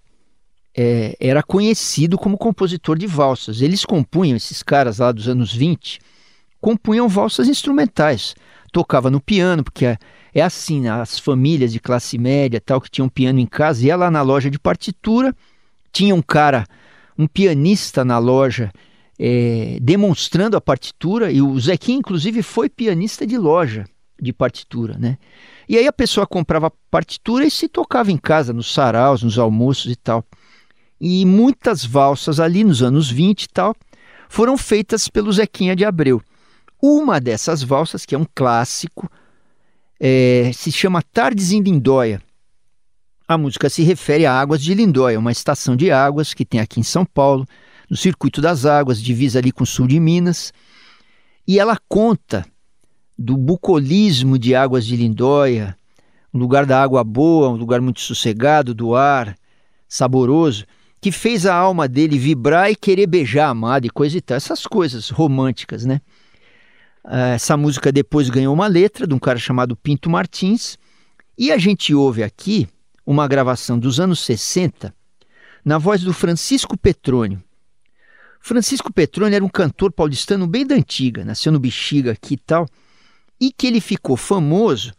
é, 0.81 1.13
era 1.19 1.43
conhecido 1.43 2.17
como 2.17 2.37
compositor 2.37 2.97
de 2.97 3.05
valsas. 3.05 3.61
Eles 3.61 3.83
compunham, 3.83 4.37
esses 4.37 4.63
caras 4.63 4.99
lá 4.99 5.11
dos 5.11 5.27
anos 5.27 5.53
20, 5.53 5.99
compunham 6.61 7.09
valsas 7.09 7.49
instrumentais. 7.49 8.33
Tocava 8.71 9.11
no 9.11 9.19
piano, 9.19 9.61
porque 9.61 9.85
é, 9.85 9.97
é 10.33 10.41
assim, 10.41 10.79
né? 10.79 10.89
as 10.89 11.19
famílias 11.19 11.73
de 11.73 11.81
classe 11.81 12.17
média 12.17 12.61
tal 12.61 12.79
que 12.79 12.89
tinham 12.89 13.09
piano 13.09 13.39
em 13.39 13.45
casa, 13.45 13.85
ia 13.85 13.97
lá 13.97 14.09
na 14.09 14.21
loja 14.21 14.49
de 14.49 14.57
partitura, 14.57 15.35
tinha 15.91 16.15
um 16.15 16.21
cara, 16.21 16.65
um 17.17 17.27
pianista 17.27 18.05
na 18.05 18.17
loja 18.17 18.71
é, 19.19 19.79
demonstrando 19.81 20.55
a 20.55 20.61
partitura, 20.61 21.29
e 21.29 21.41
o 21.41 21.59
Zequinha, 21.59 21.97
inclusive, 21.97 22.41
foi 22.41 22.69
pianista 22.69 23.27
de 23.27 23.37
loja 23.37 23.83
de 24.21 24.31
partitura, 24.31 24.97
né? 24.97 25.17
E 25.67 25.77
aí 25.77 25.87
a 25.87 25.93
pessoa 25.93 26.25
comprava 26.25 26.71
partitura 26.89 27.45
e 27.45 27.51
se 27.51 27.67
tocava 27.67 28.13
em 28.13 28.17
casa, 28.17 28.53
nos 28.53 28.73
saraus, 28.73 29.23
nos 29.23 29.37
almoços 29.37 29.91
e 29.91 29.95
tal. 29.97 30.23
E 30.99 31.25
muitas 31.25 31.85
valsas 31.85 32.39
ali 32.39 32.63
nos 32.63 32.83
anos 32.83 33.09
20 33.09 33.43
e 33.43 33.49
tal 33.49 33.75
foram 34.27 34.57
feitas 34.57 35.07
pelo 35.07 35.31
Zequinha 35.31 35.75
de 35.75 35.85
Abreu. 35.85 36.21
Uma 36.81 37.19
dessas 37.19 37.63
valsas, 37.63 38.05
que 38.05 38.15
é 38.15 38.17
um 38.17 38.27
clássico, 38.33 39.09
é, 39.99 40.51
se 40.53 40.71
chama 40.71 41.01
Tardes 41.01 41.51
em 41.51 41.61
Lindóia. 41.61 42.21
A 43.27 43.37
música 43.37 43.69
se 43.69 43.83
refere 43.83 44.25
a 44.25 44.33
Águas 44.33 44.61
de 44.61 44.73
Lindóia, 44.73 45.19
uma 45.19 45.31
estação 45.31 45.75
de 45.75 45.91
águas 45.91 46.33
que 46.33 46.45
tem 46.45 46.59
aqui 46.59 46.79
em 46.79 46.83
São 46.83 47.05
Paulo, 47.05 47.45
no 47.89 47.97
Circuito 47.97 48.41
das 48.41 48.65
Águas, 48.65 49.01
divisa 49.01 49.39
ali 49.39 49.51
com 49.51 49.63
o 49.63 49.67
sul 49.67 49.87
de 49.87 49.99
Minas. 49.99 50.53
E 51.47 51.59
ela 51.59 51.77
conta 51.87 52.45
do 53.17 53.35
bucolismo 53.35 54.39
de 54.39 54.55
Águas 54.55 54.85
de 54.85 54.95
Lindóia, 54.95 55.75
um 56.33 56.39
lugar 56.39 56.65
da 56.65 56.81
água 56.81 57.03
boa, 57.03 57.49
um 57.49 57.55
lugar 57.55 57.81
muito 57.81 57.99
sossegado, 57.99 58.73
do 58.73 58.95
ar 58.95 59.35
saboroso, 59.87 60.65
que 61.01 61.11
fez 61.11 61.45
a 61.45 61.53
alma 61.53 61.87
dele 61.87 62.17
vibrar 62.17 62.69
e 62.69 62.75
querer 62.75 63.07
beijar 63.07 63.47
a 63.47 63.49
amada 63.49 63.87
e 63.87 63.89
coisa 63.89 64.17
e 64.17 64.21
tal. 64.21 64.37
Essas 64.37 64.65
coisas 64.65 65.09
românticas, 65.09 65.85
né? 65.85 66.01
Ah, 67.03 67.29
essa 67.29 67.55
música 67.55 67.91
depois 67.91 68.29
ganhou 68.29 68.53
uma 68.53 68.67
letra 68.67 69.07
de 69.07 69.13
um 69.13 69.19
cara 69.19 69.39
chamado 69.39 69.75
Pinto 69.75 70.09
Martins. 70.09 70.77
E 71.37 71.51
a 71.51 71.57
gente 71.57 71.93
ouve 71.93 72.21
aqui 72.21 72.67
uma 73.05 73.27
gravação 73.27 73.79
dos 73.79 73.99
anos 73.99 74.19
60 74.19 74.93
na 75.63 75.77
voz 75.77 76.01
do 76.01 76.13
Francisco 76.13 76.77
Petrônio. 76.77 77.41
Francisco 78.41 78.91
Petroni 78.91 79.35
era 79.35 79.43
um 79.43 79.49
cantor 79.49 79.91
paulistano 79.91 80.47
bem 80.47 80.65
da 80.65 80.75
antiga, 80.75 81.25
nasceu 81.25 81.51
no 81.51 81.59
Bexiga 81.59 82.11
aqui 82.11 82.35
e 82.35 82.37
tal, 82.37 82.65
e 83.39 83.51
que 83.51 83.67
ele 83.67 83.81
ficou 83.81 84.15
famoso 84.15 84.93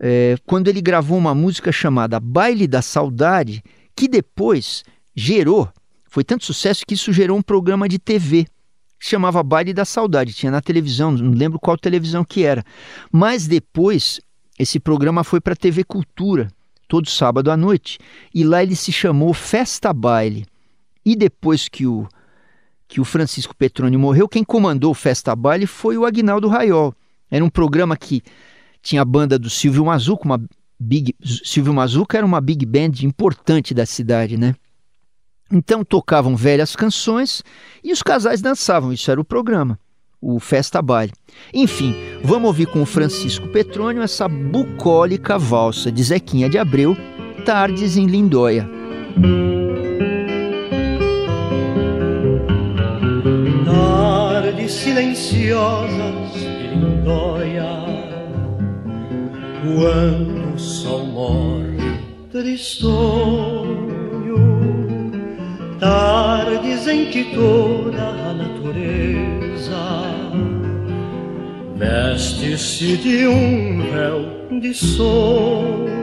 é, 0.00 0.36
quando 0.46 0.68
ele 0.68 0.80
gravou 0.80 1.18
uma 1.18 1.34
música 1.34 1.70
chamada 1.72 2.20
Baile 2.20 2.66
da 2.66 2.80
Saudade, 2.80 3.62
que 3.94 4.08
depois 4.08 4.84
gerou, 5.18 5.68
foi 6.08 6.24
tanto 6.24 6.44
sucesso 6.44 6.84
que 6.86 6.94
isso 6.94 7.12
gerou 7.12 7.36
um 7.36 7.42
programa 7.42 7.88
de 7.88 7.98
TV 7.98 8.46
chamava 8.98 9.42
Baile 9.42 9.72
da 9.72 9.84
Saudade, 9.84 10.32
tinha 10.32 10.50
na 10.50 10.60
televisão, 10.60 11.12
não 11.12 11.32
lembro 11.32 11.58
qual 11.58 11.78
televisão 11.78 12.24
que 12.24 12.44
era. 12.44 12.64
Mas 13.12 13.46
depois 13.46 14.20
esse 14.58 14.80
programa 14.80 15.22
foi 15.22 15.40
para 15.40 15.52
a 15.52 15.56
TV 15.56 15.84
Cultura, 15.84 16.50
todo 16.88 17.08
sábado 17.08 17.50
à 17.50 17.56
noite, 17.56 17.98
e 18.34 18.42
lá 18.42 18.62
ele 18.62 18.74
se 18.74 18.90
chamou 18.90 19.32
Festa 19.32 19.92
Baile. 19.92 20.46
E 21.04 21.14
depois 21.14 21.68
que 21.68 21.86
o 21.86 22.08
que 22.88 23.02
o 23.02 23.04
Francisco 23.04 23.54
Petroni 23.54 23.98
morreu, 23.98 24.26
quem 24.26 24.42
comandou 24.42 24.92
o 24.92 24.94
Festa 24.94 25.36
Baile 25.36 25.66
foi 25.66 25.98
o 25.98 26.06
Agnaldo 26.06 26.48
Raiol. 26.48 26.94
Era 27.30 27.44
um 27.44 27.50
programa 27.50 27.94
que 27.98 28.22
tinha 28.80 29.02
a 29.02 29.04
banda 29.04 29.38
do 29.38 29.50
Silvio 29.50 29.84
Mazuco, 29.84 30.24
uma 30.24 30.42
big 30.80 31.14
Silvio 31.22 31.74
Mazuco 31.74 32.16
era 32.16 32.24
uma 32.24 32.40
big 32.40 32.64
band 32.64 32.92
importante 33.02 33.74
da 33.74 33.84
cidade, 33.84 34.38
né? 34.38 34.54
Então 35.50 35.84
tocavam 35.84 36.36
velhas 36.36 36.76
canções 36.76 37.42
e 37.82 37.92
os 37.92 38.02
casais 38.02 38.42
dançavam, 38.42 38.92
isso 38.92 39.10
era 39.10 39.20
o 39.20 39.24
programa, 39.24 39.78
o 40.20 40.38
Festa 40.38 40.82
Baile. 40.82 41.12
Enfim, 41.54 41.94
vamos 42.22 42.48
ouvir 42.48 42.66
com 42.66 42.82
o 42.82 42.86
Francisco 42.86 43.48
Petrônio 43.48 44.02
essa 44.02 44.28
bucólica 44.28 45.38
valsa 45.38 45.90
de 45.90 46.02
Zequinha 46.02 46.48
de 46.48 46.58
Abreu, 46.58 46.96
Tardes 47.44 47.96
em 47.96 48.06
Lindóia. 48.06 48.68
silenciosas 54.68 56.32
de 56.34 56.46
Lindóia, 56.68 57.64
quando 59.62 60.54
o 60.54 60.58
sol 60.58 61.06
morre 61.06 61.98
tristonho, 62.30 63.87
tardes 65.78 66.86
em 66.86 67.10
que 67.10 67.34
toda 67.34 68.02
a 68.02 68.34
natureza 68.34 69.78
veste-se 71.76 72.96
de 72.96 73.26
um 73.26 73.82
véu 73.90 74.60
de 74.60 74.74
sonho. 74.74 75.98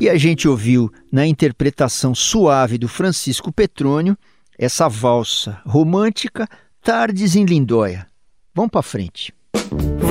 E 0.00 0.08
a 0.08 0.16
gente 0.16 0.48
ouviu 0.48 0.92
na 1.10 1.26
interpretação 1.26 2.14
suave 2.14 2.78
do 2.78 2.88
Francisco 2.88 3.52
Petrônio 3.52 4.16
essa 4.58 4.88
valsa 4.88 5.60
romântica 5.64 6.48
Tardes 6.82 7.36
em 7.36 7.44
Lindóia. 7.44 8.06
Vamos 8.54 8.70
para 8.70 8.82
frente. 8.82 9.32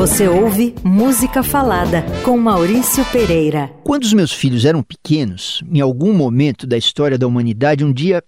Você 0.01 0.27
ouve 0.27 0.73
Música 0.83 1.43
Falada 1.43 2.03
com 2.25 2.35
Maurício 2.35 3.05
Pereira. 3.11 3.67
Quando 3.83 4.01
os 4.01 4.13
meus 4.13 4.31
filhos 4.31 4.65
eram 4.65 4.81
pequenos, 4.81 5.63
em 5.71 5.79
algum 5.79 6.11
momento 6.11 6.65
da 6.65 6.75
história 6.75 7.19
da 7.19 7.27
humanidade, 7.27 7.85
um 7.85 7.93
dia 7.93 8.23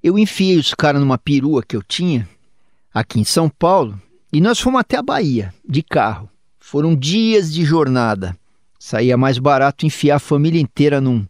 eu 0.00 0.16
enfiei 0.16 0.56
os 0.56 0.72
caras 0.72 1.00
numa 1.00 1.18
perua 1.18 1.60
que 1.60 1.74
eu 1.74 1.82
tinha 1.82 2.28
aqui 2.94 3.18
em 3.18 3.24
São 3.24 3.48
Paulo 3.48 4.00
e 4.32 4.40
nós 4.40 4.60
fomos 4.60 4.78
até 4.78 4.96
a 4.96 5.02
Bahia 5.02 5.52
de 5.68 5.82
carro. 5.82 6.30
Foram 6.60 6.94
dias 6.94 7.52
de 7.52 7.64
jornada. 7.64 8.36
Saía 8.78 9.16
mais 9.16 9.38
barato 9.38 9.84
enfiar 9.84 10.14
a 10.14 10.20
família 10.20 10.60
inteira 10.60 11.00
num, 11.00 11.26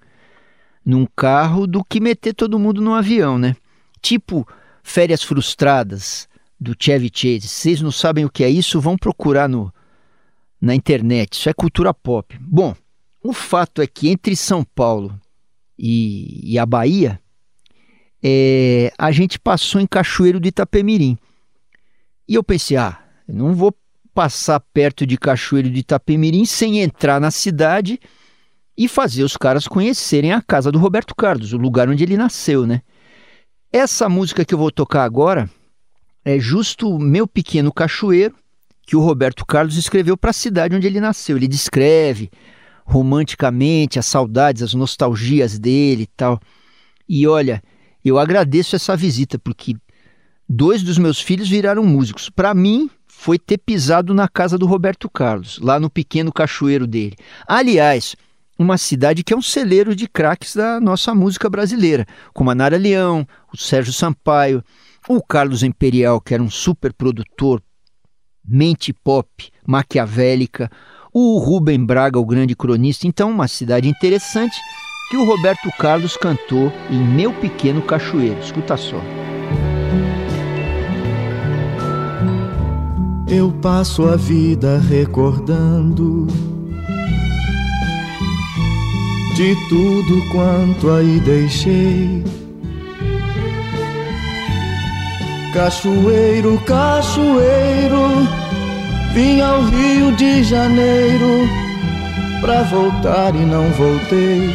num 0.85 1.07
carro 1.17 1.67
do 1.67 1.83
que 1.83 1.99
meter 1.99 2.35
todo 2.35 2.59
mundo 2.59 2.83
num 2.83 2.93
avião, 2.93 3.38
né? 3.38 3.57
Tipo 4.02 4.47
férias 4.83 5.23
frustradas 5.23 6.29
do 6.62 6.75
Chevy 6.78 7.11
Chase. 7.12 7.42
Se 7.42 7.49
vocês 7.49 7.81
não 7.83 7.90
sabem 7.90 8.25
o 8.25 8.31
que 8.31 8.45
é 8.45 8.49
isso, 8.49 8.81
vão 8.81 8.97
procurar 8.97 9.49
no, 9.49 9.73
na 10.61 10.75
internet. 10.75 11.35
Isso 11.35 11.49
é 11.49 11.52
cultura 11.52 11.92
pop. 11.92 12.38
Bom, 12.40 12.75
o 13.23 13.33
fato 13.33 13.83
é 13.83 13.87
que 13.87 14.09
entre 14.09 14.35
São 14.37 14.64
Paulo 14.64 15.19
e, 15.78 16.52
e 16.52 16.59
a 16.59 16.64
Bahia, 16.64 17.21
é, 18.23 18.92
a 18.97 19.11
gente 19.11 19.38
passou 19.38 19.81
em 19.81 19.87
Cachoeiro 19.87 20.38
do 20.38 20.47
Itapemirim. 20.47 21.19
E 22.28 22.35
eu 22.35 22.45
pensei, 22.45 22.76
ah, 22.76 22.99
não 23.26 23.54
vou 23.54 23.75
passar 24.14 24.61
perto 24.61 25.07
de 25.07 25.16
Cachoeiro 25.16 25.71
do 25.71 25.76
Itapemirim 25.76 26.45
sem 26.45 26.81
entrar 26.81 27.21
na 27.21 27.31
cidade 27.31 27.99
e 28.76 28.88
fazer 28.88 29.23
os 29.23 29.37
caras 29.37 29.66
conhecerem 29.66 30.33
a 30.33 30.40
casa 30.40 30.71
do 30.71 30.78
Roberto 30.78 31.14
Carlos, 31.14 31.52
o 31.52 31.59
lugar 31.59 31.88
onde 31.88 32.04
ele 32.04 32.16
nasceu, 32.16 32.66
né? 32.66 32.83
Essa 33.73 34.09
música 34.09 34.45
que 34.45 34.54
eu 34.54 34.59
vou 34.59 34.71
tocar 34.71 35.04
agora 35.04 35.49
é 36.25 36.38
justo 36.38 36.99
Meu 36.99 37.26
Pequeno 37.26 37.73
Cachoeiro, 37.73 38.35
que 38.87 38.97
o 38.97 39.00
Roberto 39.00 39.45
Carlos 39.47 39.76
escreveu 39.76 40.17
para 40.17 40.31
a 40.31 40.35
cidade 40.35 40.75
onde 40.76 40.87
ele 40.87 41.00
nasceu. 41.00 41.37
Ele 41.37 41.49
descreve 41.49 42.31
romanticamente 42.85 43.99
as 43.99 44.07
saudades, 44.07 44.62
as 44.62 44.75
nostalgias 44.75 45.59
dele 45.59 46.02
e 46.02 46.09
tal. 46.17 46.41
E 47.09 47.26
olha, 47.26 47.62
eu 48.05 48.19
agradeço 48.19 48.76
essa 48.76 48.97
visita, 48.97 49.38
porque 49.38 49.76
dois 50.49 50.83
dos 50.83 50.99
meus 50.99 51.21
filhos 51.21 51.49
viraram 51.49 51.85
músicos. 51.85 52.29
Para 52.29 52.55
mim, 52.55 52.91
foi 53.07 53.38
ter 53.38 53.59
pisado 53.59 54.12
na 54.12 54.29
casa 54.29 54.59
do 54.59 54.67
Roberto 54.67 55.09
Carlos, 55.09 55.59
lá 55.62 55.79
no 55.79 55.88
pequeno 55.88 56.33
cachoeiro 56.33 56.87
dele. 56.87 57.17
Aliás, 57.47 58.17
uma 58.59 58.76
cidade 58.76 59.23
que 59.23 59.33
é 59.33 59.37
um 59.37 59.43
celeiro 59.43 59.95
de 59.95 60.09
craques 60.09 60.57
da 60.57 60.81
nossa 60.81 61.14
música 61.14 61.49
brasileira, 61.49 62.07
como 62.35 62.50
a 62.50 62.55
Nara 62.55 62.76
Leão, 62.76 63.26
o 63.52 63.57
Sérgio 63.57 63.93
Sampaio, 63.93 64.62
o 65.09 65.23
Carlos 65.23 65.63
Imperial, 65.63 66.21
que 66.21 66.35
era 66.35 66.43
um 66.43 66.51
super 66.51 66.93
produtor, 66.93 67.63
mente 68.45 68.93
pop, 68.93 69.51
maquiavélica, 69.67 70.71
o 71.13 71.39
Rubem 71.39 71.85
Braga, 71.85 72.19
o 72.19 72.27
grande 72.27 72.57
cronista. 72.57 73.07
Então, 73.07 73.31
uma 73.31 73.49
cidade 73.49 73.89
interessante 73.89 74.57
que 75.11 75.17
o 75.17 75.25
Roberto 75.25 75.71
Carlos 75.79 76.17
cantou 76.17 76.73
em 76.91 76.99
Meu 76.99 77.33
Pequeno 77.35 77.83
Cachoeiro. 77.83 78.41
Escuta 78.41 78.77
só. 78.77 79.01
eu 83.33 83.51
passo 83.51 84.07
a 84.07 84.15
vida 84.15 84.79
recordando 84.79 86.27
de 89.35 89.57
tudo 89.71 90.31
quanto 90.31 90.91
aí 90.91 91.19
deixei. 91.21 92.42
Cachoeiro, 95.53 96.59
cachoeiro, 96.65 98.27
vim 99.13 99.43
ao 99.43 99.63
Rio 99.65 100.17
de 100.17 100.43
Janeiro 100.43 101.47
pra 102.41 102.63
voltar 102.63 103.35
e 103.35 103.45
não 103.45 103.71
voltei. 103.73 104.49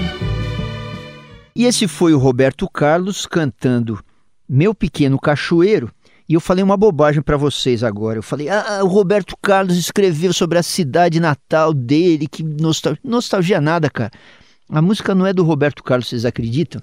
E 1.56 1.66
esse 1.66 1.88
foi 1.88 2.16
o 2.16 2.18
Roberto 2.18 2.68
Carlos 2.68 3.28
cantando 3.28 4.04
Meu 4.50 4.74
Pequeno 4.74 5.20
Cachoeiro. 5.20 5.92
E 6.28 6.34
eu 6.34 6.42
falei 6.42 6.64
uma 6.64 6.76
bobagem 6.76 7.22
para 7.22 7.38
vocês 7.38 7.84
agora. 7.84 8.18
Eu 8.18 8.24
falei, 8.24 8.50
ah, 8.50 8.80
o 8.84 8.88
Roberto 8.88 9.36
Carlos 9.40 9.78
escreveu 9.78 10.34
sobre 10.34 10.58
a 10.58 10.64
cidade 10.64 11.20
natal 11.20 11.76
dele, 11.76 12.28
que 12.28 12.42
nostalgia. 12.42 13.00
Nostalgia 13.04 13.62
nada, 13.62 13.88
cara. 13.88 14.12
A 14.68 14.82
música 14.82 15.14
não 15.14 15.28
é 15.28 15.32
do 15.32 15.44
Roberto 15.44 15.84
Carlos, 15.84 16.10
vocês 16.10 16.26
acreditam? 16.26 16.82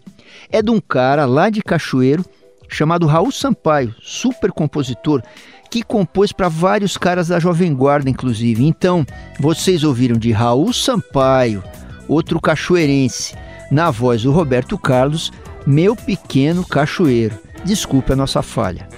É 0.49 0.63
de 0.63 0.71
um 0.71 0.81
cara 0.81 1.27
lá 1.27 1.51
de 1.51 1.61
Cachoeiro 1.63 2.25
chamado 2.69 3.07
Raul 3.07 3.31
Sampaio, 3.31 3.95
super 4.01 4.51
compositor, 4.53 5.23
que 5.71 5.83
compôs 5.83 6.33
para 6.33 6.49
vários 6.49 6.97
caras 6.97 7.29
da 7.29 7.41
Jovem 7.41 7.75
Guarda, 7.75 8.09
inclusive. 8.09 8.65
Então, 8.65 9.05
vocês 9.41 9.83
ouviram 9.83 10.17
de 10.17 10.31
Raul 10.31 10.73
Sampaio, 10.73 11.63
outro 12.09 12.41
cachoeirense, 12.41 13.35
na 13.71 13.91
voz 13.91 14.23
do 14.23 14.31
Roberto 14.31 14.79
Carlos, 14.79 15.33
Meu 15.67 15.97
Pequeno 15.97 16.65
Cachoeiro. 16.65 17.39
Desculpe 17.65 18.13
a 18.13 18.17
nossa 18.17 18.43
falha. 18.43 18.89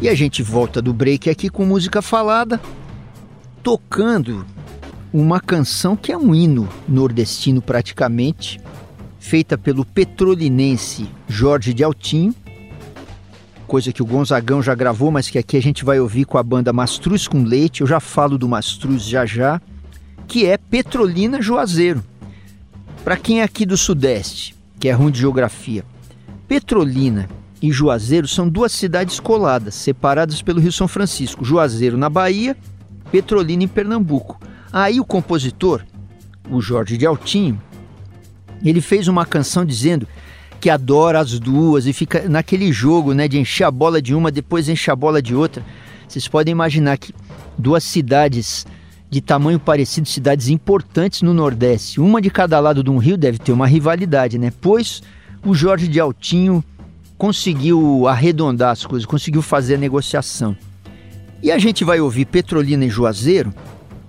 E 0.00 0.08
a 0.08 0.14
gente 0.14 0.42
volta 0.42 0.80
do 0.80 0.92
break 0.92 1.28
aqui 1.28 1.48
com 1.48 1.64
música 1.64 2.00
falada, 2.00 2.60
tocando 3.62 4.46
uma 5.12 5.40
canção 5.40 5.96
que 5.96 6.12
é 6.12 6.16
um 6.16 6.34
hino 6.34 6.68
nordestino 6.86 7.60
praticamente, 7.60 8.60
feita 9.18 9.58
pelo 9.58 9.84
petrolinense 9.84 11.08
Jorge 11.26 11.74
de 11.74 11.82
Altinho, 11.82 12.34
coisa 13.66 13.92
que 13.92 14.02
o 14.02 14.06
Gonzagão 14.06 14.62
já 14.62 14.74
gravou, 14.74 15.10
mas 15.10 15.28
que 15.28 15.38
aqui 15.38 15.56
a 15.56 15.62
gente 15.62 15.84
vai 15.84 16.00
ouvir 16.00 16.24
com 16.24 16.38
a 16.38 16.42
banda 16.42 16.72
Mastruz 16.72 17.28
com 17.28 17.42
Leite, 17.42 17.82
eu 17.82 17.86
já 17.86 18.00
falo 18.00 18.38
do 18.38 18.48
Mastruz 18.48 19.02
já 19.02 19.26
já, 19.26 19.60
que 20.26 20.46
é 20.46 20.56
Petrolina 20.56 21.42
Juazeiro. 21.42 22.02
Para 23.04 23.16
quem 23.16 23.40
é 23.40 23.44
aqui 23.44 23.66
do 23.66 23.76
Sudeste, 23.76 24.54
que 24.80 24.88
é 24.88 24.92
ruim 24.92 25.10
de 25.10 25.20
geografia, 25.20 25.84
Petrolina 26.46 27.28
e 27.60 27.70
Juazeiro 27.70 28.26
são 28.26 28.48
duas 28.48 28.72
cidades 28.72 29.20
coladas, 29.20 29.74
separadas 29.74 30.40
pelo 30.40 30.60
Rio 30.60 30.72
São 30.72 30.88
Francisco. 30.88 31.44
Juazeiro 31.44 31.98
na 31.98 32.08
Bahia, 32.08 32.56
Petrolina 33.10 33.64
em 33.64 33.68
Pernambuco. 33.68 34.40
Aí 34.72 35.00
o 35.00 35.04
compositor, 35.04 35.84
o 36.50 36.60
Jorge 36.60 36.96
de 36.96 37.04
Altinho, 37.04 37.60
ele 38.64 38.80
fez 38.80 39.08
uma 39.08 39.24
canção 39.26 39.64
dizendo 39.64 40.06
que 40.60 40.68
adora 40.68 41.20
as 41.20 41.38
duas 41.38 41.86
e 41.86 41.92
fica 41.92 42.28
naquele 42.28 42.72
jogo, 42.72 43.14
né, 43.14 43.28
de 43.28 43.38
encher 43.38 43.64
a 43.64 43.70
bola 43.70 44.02
de 44.02 44.14
uma, 44.14 44.30
depois 44.30 44.68
encher 44.68 44.90
a 44.90 44.96
bola 44.96 45.22
de 45.22 45.34
outra. 45.34 45.64
Vocês 46.08 46.26
podem 46.26 46.52
imaginar 46.52 46.98
que 46.98 47.14
duas 47.56 47.84
cidades 47.84 48.66
de 49.10 49.20
tamanho 49.20 49.58
parecido, 49.58 50.08
cidades 50.08 50.48
importantes 50.48 51.22
no 51.22 51.32
Nordeste, 51.32 52.00
uma 52.00 52.20
de 52.20 52.30
cada 52.30 52.58
lado 52.60 52.82
de 52.82 52.90
um 52.90 52.98
rio 52.98 53.16
deve 53.16 53.38
ter 53.38 53.52
uma 53.52 53.66
rivalidade, 53.66 54.38
né? 54.38 54.52
Pois 54.60 55.02
o 55.44 55.54
Jorge 55.54 55.88
de 55.88 55.98
Altinho 55.98 56.62
conseguiu 57.16 58.06
arredondar 58.06 58.70
as 58.70 58.84
coisas, 58.84 59.06
conseguiu 59.06 59.42
fazer 59.42 59.76
a 59.76 59.78
negociação. 59.78 60.56
E 61.42 61.50
a 61.50 61.58
gente 61.58 61.84
vai 61.84 62.00
ouvir 62.00 62.26
Petrolina 62.26 62.84
e 62.84 62.90
Juazeiro 62.90 63.54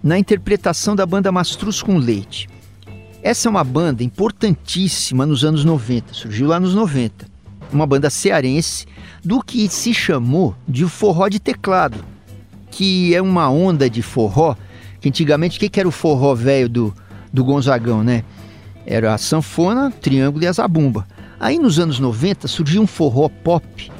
na 0.04 0.17
interpretação 0.17 0.95
da 0.95 1.06
banda 1.06 1.32
Mastruz 1.32 1.82
com 1.82 1.97
Leite. 1.97 2.50
Essa 3.21 3.49
é 3.49 3.51
uma 3.51 3.65
banda 3.65 4.01
importantíssima 4.01 5.25
nos 5.25 5.43
anos 5.43 5.65
90, 5.65 6.13
surgiu 6.13 6.47
lá 6.47 6.58
nos 6.58 6.73
90. 6.73 7.27
Uma 7.71 7.86
banda 7.86 8.10
cearense 8.10 8.86
do 9.23 9.43
que 9.43 9.67
se 9.67 9.93
chamou 9.93 10.55
de 10.65 10.86
forró 10.86 11.27
de 11.27 11.38
teclado, 11.38 12.03
que 12.71 13.13
é 13.13 13.21
uma 13.21 13.49
onda 13.49 13.89
de 13.89 14.01
forró, 14.01 14.55
que 15.01 15.10
antigamente 15.10 15.58
o 15.58 15.69
que 15.69 15.79
era 15.79 15.88
o 15.88 15.91
forró 15.91 16.34
velho 16.34 16.69
do, 16.69 16.93
do 17.32 17.43
Gonzagão, 17.43 18.05
né? 18.05 18.23
Era 18.86 19.13
a 19.13 19.17
sanfona, 19.17 19.91
triângulo 19.91 20.45
e 20.45 20.47
a 20.47 20.53
zabumba. 20.53 21.05
Aí 21.38 21.60
nos 21.60 21.77
anos 21.77 21.99
90 21.99 22.47
surgiu 22.47 22.82
um 22.82 22.88
forró 22.88 23.27
pop 23.27 23.91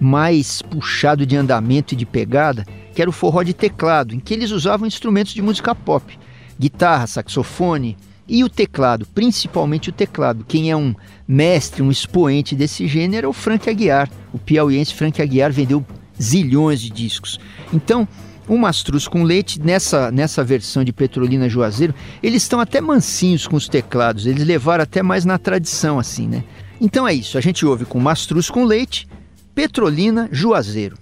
mais 0.00 0.62
puxado 0.62 1.24
de 1.24 1.36
andamento 1.36 1.94
e 1.94 1.96
de 1.96 2.04
pegada, 2.04 2.66
que 2.92 3.00
era 3.00 3.08
o 3.08 3.12
forró 3.12 3.44
de 3.44 3.54
teclado, 3.54 4.16
em 4.16 4.20
que 4.20 4.34
eles 4.34 4.50
usavam 4.50 4.86
instrumentos 4.86 5.32
de 5.32 5.42
música 5.42 5.76
pop, 5.76 6.18
guitarra, 6.58 7.06
saxofone 7.06 7.96
e 8.28 8.44
o 8.44 8.48
teclado, 8.48 9.06
principalmente 9.14 9.88
o 9.88 9.92
teclado. 9.92 10.44
Quem 10.46 10.70
é 10.70 10.76
um 10.76 10.94
mestre, 11.26 11.82
um 11.82 11.90
expoente 11.90 12.54
desse 12.54 12.86
gênero 12.86 13.26
é 13.26 13.28
o 13.28 13.32
Frank 13.32 13.68
Aguiar. 13.68 14.10
O 14.32 14.38
piauiense 14.38 14.94
Frank 14.94 15.20
Aguiar 15.20 15.52
vendeu 15.52 15.84
zilhões 16.20 16.80
de 16.80 16.90
discos. 16.90 17.38
Então, 17.72 18.06
o 18.46 18.56
Mastruz 18.56 19.06
com 19.06 19.22
Leite, 19.22 19.60
nessa, 19.60 20.10
nessa 20.10 20.42
versão 20.42 20.82
de 20.82 20.92
Petrolina 20.92 21.48
Juazeiro, 21.48 21.94
eles 22.22 22.42
estão 22.42 22.60
até 22.60 22.80
mansinhos 22.80 23.46
com 23.46 23.56
os 23.56 23.68
teclados, 23.68 24.26
eles 24.26 24.44
levaram 24.44 24.82
até 24.82 25.02
mais 25.02 25.24
na 25.24 25.38
tradição, 25.38 25.98
assim, 25.98 26.26
né? 26.26 26.42
Então 26.80 27.06
é 27.06 27.12
isso, 27.12 27.36
a 27.36 27.40
gente 27.40 27.66
ouve 27.66 27.84
com 27.84 28.00
Mastruz 28.00 28.48
com 28.48 28.64
Leite, 28.64 29.06
Petrolina 29.54 30.28
Juazeiro. 30.32 30.96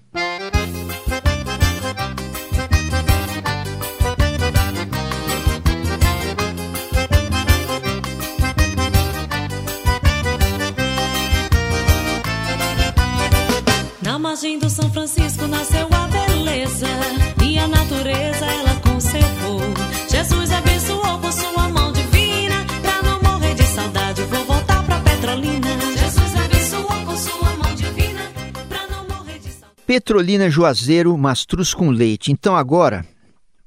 Petrolina 29.96 30.50
Juazeiro, 30.50 31.16
Mastruz 31.16 31.72
com 31.72 31.88
Leite. 31.88 32.30
Então 32.30 32.54
agora, 32.54 33.02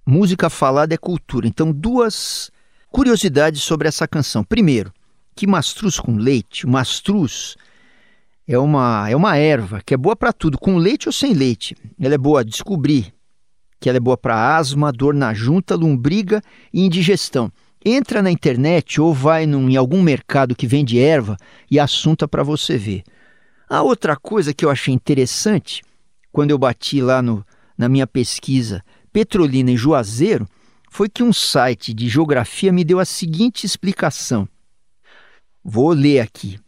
música 0.06 0.48
falada 0.48 0.94
é 0.94 0.98
cultura. 0.98 1.48
Então 1.48 1.72
duas 1.72 2.52
curiosidades 2.92 3.64
sobre 3.64 3.88
essa 3.88 4.08
canção. 4.08 4.44
Primeiro, 4.44 4.94
que 5.36 5.48
Mastruz 5.48 6.00
com 6.00 6.18
Leite, 6.18 6.68
Mastruz 6.68 7.56
é 8.48 8.60
uma, 8.60 9.10
é 9.10 9.16
uma 9.16 9.38
erva 9.38 9.82
que 9.84 9.96
é 9.96 9.98
boa 9.98 10.16
para 10.16 10.32
tudo, 10.32 10.60
com 10.60 10.78
leite 10.78 11.10
ou 11.10 11.12
sem 11.12 11.34
leite. 11.34 11.76
Ela 12.00 12.14
é 12.14 12.18
boa 12.20 12.46
descobrir 12.46 13.12
que 13.80 13.90
ela 13.90 13.98
é 13.98 14.00
boa 14.00 14.16
para 14.16 14.56
asma, 14.56 14.92
dor 14.92 15.16
na 15.16 15.34
junta, 15.34 15.74
lombriga 15.74 16.44
e 16.72 16.86
indigestão. 16.86 17.52
Entra 17.84 18.22
na 18.22 18.30
internet 18.30 19.02
ou 19.02 19.16
vai 19.16 19.48
num, 19.48 19.68
em 19.68 19.78
algum 19.78 20.04
mercado 20.04 20.56
que 20.56 20.68
vende 20.68 21.00
erva 21.00 21.38
e 21.72 21.80
assunta 21.80 22.28
para 22.28 22.44
você 22.44 22.78
ver. 22.78 23.02
A 23.68 23.82
outra 23.82 24.16
coisa 24.16 24.54
que 24.54 24.64
eu 24.64 24.70
achei 24.70 24.94
interessante, 24.94 25.82
quando 26.32 26.52
eu 26.52 26.58
bati 26.58 27.02
lá 27.02 27.22
no, 27.22 27.46
na 27.78 27.90
minha 27.90 28.08
pesquisa 28.08 28.84
Petrolina 29.12 29.72
e 29.72 29.78
Juazeiro, 29.78 30.48
foi 30.90 31.10
que 31.10 31.24
um 31.24 31.34
site 31.34 31.94
de 31.94 32.08
geografia 32.08 32.72
me 32.72 32.84
deu 32.84 33.00
a 33.00 33.06
seguinte 33.06 33.66
explicação. 33.66 34.48
Vou 35.64 35.92
ler 35.92 36.20
aqui. 36.20 36.60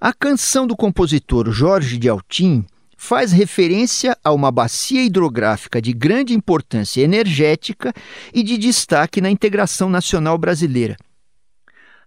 A 0.00 0.12
canção 0.12 0.66
do 0.66 0.76
compositor 0.76 1.50
Jorge 1.52 1.96
de 1.96 2.08
Altim 2.08 2.64
faz 2.96 3.32
referência 3.32 4.16
a 4.22 4.32
uma 4.32 4.50
bacia 4.50 5.02
hidrográfica 5.02 5.80
de 5.80 5.92
grande 5.92 6.34
importância 6.34 7.00
energética 7.00 7.92
e 8.32 8.42
de 8.42 8.56
destaque 8.56 9.20
na 9.20 9.30
integração 9.30 9.88
nacional 9.90 10.38
brasileira. 10.38 10.96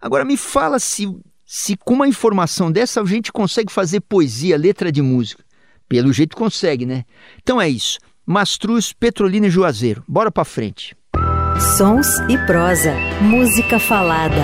Agora 0.00 0.24
me 0.24 0.36
fala 0.36 0.78
se, 0.78 1.06
se 1.44 1.76
com 1.76 1.94
uma 1.94 2.08
informação 2.08 2.70
dessa 2.70 3.00
a 3.00 3.04
gente 3.04 3.32
consegue 3.32 3.72
fazer 3.72 4.00
poesia, 4.00 4.56
letra 4.56 4.90
de 4.90 5.02
música. 5.02 5.45
Pelo 5.88 6.12
jeito 6.12 6.36
consegue, 6.36 6.84
né? 6.84 7.04
Então 7.42 7.60
é 7.60 7.68
isso. 7.68 7.98
Mastruz, 8.24 8.92
Petrolina 8.92 9.46
e 9.46 9.50
Juazeiro. 9.50 10.02
Bora 10.06 10.30
pra 10.30 10.44
frente. 10.44 10.96
Sons 11.76 12.18
e 12.28 12.36
prosa. 12.46 12.92
Música 13.22 13.78
falada. 13.78 14.42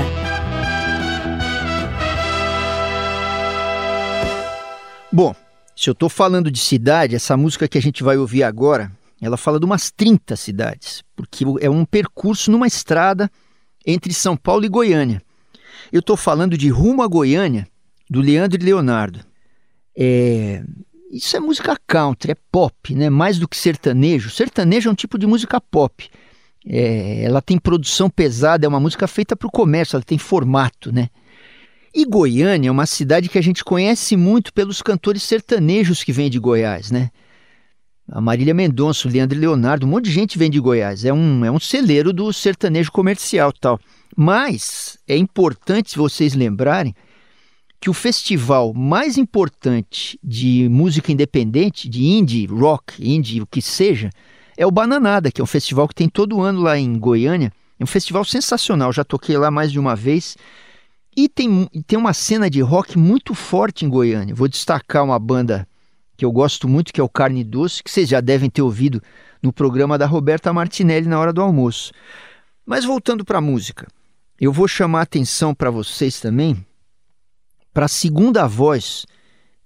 Bom, 5.11 5.35
se 5.77 5.91
eu 5.91 5.93
estou 5.93 6.09
falando 6.09 6.51
de 6.51 6.59
cidade, 6.59 7.15
essa 7.15 7.37
música 7.37 7.69
que 7.69 7.77
a 7.77 7.83
gente 7.83 8.03
vai 8.03 8.17
ouvir 8.17 8.43
agora, 8.45 8.91
ela 9.21 9.37
fala 9.37 9.59
de 9.59 9.67
umas 9.67 9.91
30 9.91 10.37
cidades, 10.37 11.03
porque 11.15 11.45
é 11.61 11.69
um 11.69 11.85
percurso 11.85 12.51
numa 12.51 12.67
estrada 12.67 13.31
entre 13.87 14.15
São 14.15 14.37
Paulo 14.37 14.65
e 14.65 14.69
Goiânia. 14.69 15.21
Eu 15.93 16.01
estou 16.01 16.17
falando 16.17 16.57
de 16.57 16.69
Rumo 16.69 17.03
a 17.03 17.07
Goiânia, 17.07 17.67
do 18.09 18.21
Leandro 18.21 18.61
e 18.61 18.65
Leonardo. 18.65 19.21
É... 19.97 20.63
isso 21.13 21.37
é 21.37 21.41
música 21.41 21.77
country, 21.87 22.33
é 22.33 22.37
pop, 22.51 22.95
né? 22.95 23.11
mais 23.11 23.39
do 23.39 23.47
que 23.47 23.57
sertanejo. 23.57 24.31
Sertanejo 24.31 24.89
é 24.89 24.93
um 24.93 24.95
tipo 24.95 25.19
de 25.19 25.27
música 25.27 25.61
pop. 25.61 26.09
É, 26.67 27.25
ela 27.25 27.43
tem 27.43 27.59
produção 27.59 28.09
pesada, 28.09 28.65
é 28.65 28.69
uma 28.69 28.81
música 28.81 29.07
feita 29.07 29.37
para 29.37 29.47
o 29.47 29.51
comércio, 29.51 29.97
ela 29.97 30.05
tem 30.05 30.17
formato, 30.17 30.91
né? 30.91 31.11
E 31.95 32.07
Goiânia 32.07 32.69
é 32.69 32.73
uma 32.73 32.87
cidade 32.87 33.29
que 33.29 33.37
a 33.37 33.43
gente 33.43 33.63
conhece 33.63 34.17
muito 34.17 34.55
pelos 34.55 34.81
cantores 34.81 35.23
sertanejos 35.23 36.03
que 36.03 36.13
vêm 36.13 36.31
de 36.31 36.39
Goiás, 36.39 36.91
né? 36.91 37.11
A 38.11 38.21
Marília 38.21 38.55
Mendonça, 38.55 39.07
o 39.07 39.11
Leandro 39.11 39.39
Leonardo, 39.39 39.87
um 39.87 39.91
monte 39.91 40.07
de 40.07 40.13
gente 40.13 40.39
vem 40.39 40.51
de 40.51 40.59
Goiás. 40.59 41.05
É 41.05 41.13
um, 41.13 41.45
é 41.45 41.51
um 41.51 41.61
celeiro 41.61 42.13
do 42.13 42.33
sertanejo 42.33 42.91
comercial 42.91 43.53
tal. 43.53 43.79
Mas 44.17 44.99
é 45.07 45.17
importante 45.17 45.99
vocês 45.99 46.35
lembrarem 46.35 46.95
que 47.83 47.91
o 47.91 47.93
festival 47.93 48.73
mais 48.73 49.19
importante 49.19 50.17
de 50.23 50.69
música 50.69 51.11
independente, 51.11 51.89
de 51.89 52.05
indie, 52.05 52.47
rock, 52.47 52.95
indie, 53.01 53.43
o 53.43 53.47
que 53.47 53.61
seja, 53.61 54.09
é 54.57 54.65
o 54.65 54.71
Bananada, 54.71 55.33
que 55.33 55.41
é 55.41 55.45
um 55.45 55.49
festival 55.49 55.89
que 55.89 55.95
tem 55.97 56.09
todo 56.09 56.41
ano 56.41 56.61
lá 56.61 56.79
em 56.79 56.97
Goiânia. 56.97 57.53
É 57.81 57.83
um 57.83 57.87
festival 57.87 58.25
sensacional, 58.25 58.93
já 58.93 59.03
toquei 59.03 59.37
lá 59.37 59.51
mais 59.51 59.73
de 59.73 59.81
uma 59.81 59.97
vez. 59.97 60.37
E 61.17 61.29
tem, 61.29 61.69
tem 61.85 61.99
uma 61.99 62.13
cena 62.13 62.49
de 62.49 62.61
rock 62.61 62.97
muito 62.97 63.35
forte 63.35 63.85
em 63.85 63.89
Goiânia. 63.89 64.33
Vou 64.33 64.47
destacar 64.47 65.03
uma 65.03 65.19
banda 65.19 65.67
que 66.17 66.25
eu 66.25 66.31
gosto 66.31 66.69
muito, 66.69 66.93
que 66.93 67.01
é 67.01 67.05
o 67.05 67.09
Carne 67.09 67.43
Doce, 67.43 67.83
que 67.83 67.91
vocês 67.91 68.09
já 68.09 68.21
devem 68.21 68.49
ter 68.49 68.63
ouvido 68.63 69.03
no 69.43 69.53
programa 69.53 69.99
da 69.99 70.07
Roberta 70.07 70.53
Martinelli 70.53 71.09
na 71.09 71.19
hora 71.19 71.33
do 71.33 71.43
almoço. 71.43 71.93
Mas 72.65 72.85
voltando 72.85 73.25
para 73.25 73.39
a 73.39 73.43
música, 73.43 73.89
eu 74.41 74.53
vou 74.53 74.69
chamar 74.69 75.01
a 75.01 75.03
atenção 75.03 75.53
para 75.53 75.69
vocês 75.69 76.21
também 76.21 76.65
para 77.73 77.87
a 77.87 77.89
segunda 77.89 78.47
voz 78.47 79.07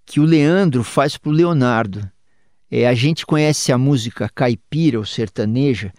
que 0.05 0.21
o 0.21 0.25
Leandro 0.25 0.85
faz 0.85 1.17
para 1.17 1.31
o 1.31 1.33
Leonardo. 1.33 2.09
É, 2.71 2.87
a 2.87 2.95
gente 2.95 3.27
conhece 3.27 3.73
a 3.73 3.79
música 3.79 4.31
caipira 4.33 4.99
ou 4.99 5.05
sertaneja, 5.05 5.93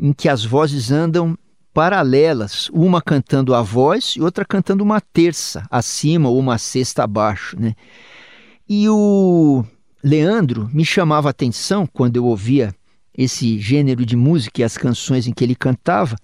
em 0.00 0.12
que 0.12 0.28
as 0.28 0.44
vozes 0.44 0.90
andam 0.90 1.36
paralelas, 1.72 2.68
uma 2.70 3.00
cantando 3.00 3.54
a 3.54 3.62
voz 3.62 4.14
e 4.16 4.20
outra 4.20 4.44
cantando 4.44 4.82
uma 4.82 5.00
terça 5.00 5.66
acima 5.70 6.28
ou 6.28 6.38
uma 6.38 6.58
sexta 6.58 7.04
abaixo. 7.04 7.58
Né? 7.58 7.74
E 8.68 8.88
o 8.88 9.64
Leandro 10.02 10.68
me 10.72 10.84
chamava 10.84 11.28
a 11.28 11.30
atenção 11.30 11.86
quando 11.86 12.16
eu 12.16 12.24
ouvia 12.24 12.74
esse 13.16 13.58
gênero 13.58 14.04
de 14.04 14.16
música 14.16 14.60
e 14.60 14.64
as 14.64 14.76
canções 14.76 15.26
em 15.26 15.32
que 15.32 15.42
ele 15.42 15.54
cantava, 15.54 16.16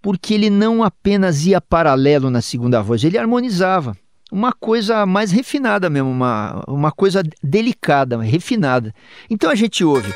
porque 0.00 0.34
ele 0.34 0.50
não 0.50 0.82
apenas 0.82 1.44
ia 1.46 1.60
paralelo 1.60 2.30
na 2.30 2.40
segunda 2.40 2.80
voz, 2.80 3.02
ele 3.02 3.18
harmonizava 3.18 3.96
uma 4.30 4.52
coisa 4.52 5.06
mais 5.06 5.30
refinada 5.30 5.88
mesmo, 5.88 6.10
uma, 6.10 6.62
uma 6.66 6.92
coisa 6.92 7.22
delicada, 7.42 8.20
refinada. 8.20 8.94
Então 9.28 9.50
a 9.50 9.54
gente 9.54 9.84
ouve 9.84 10.12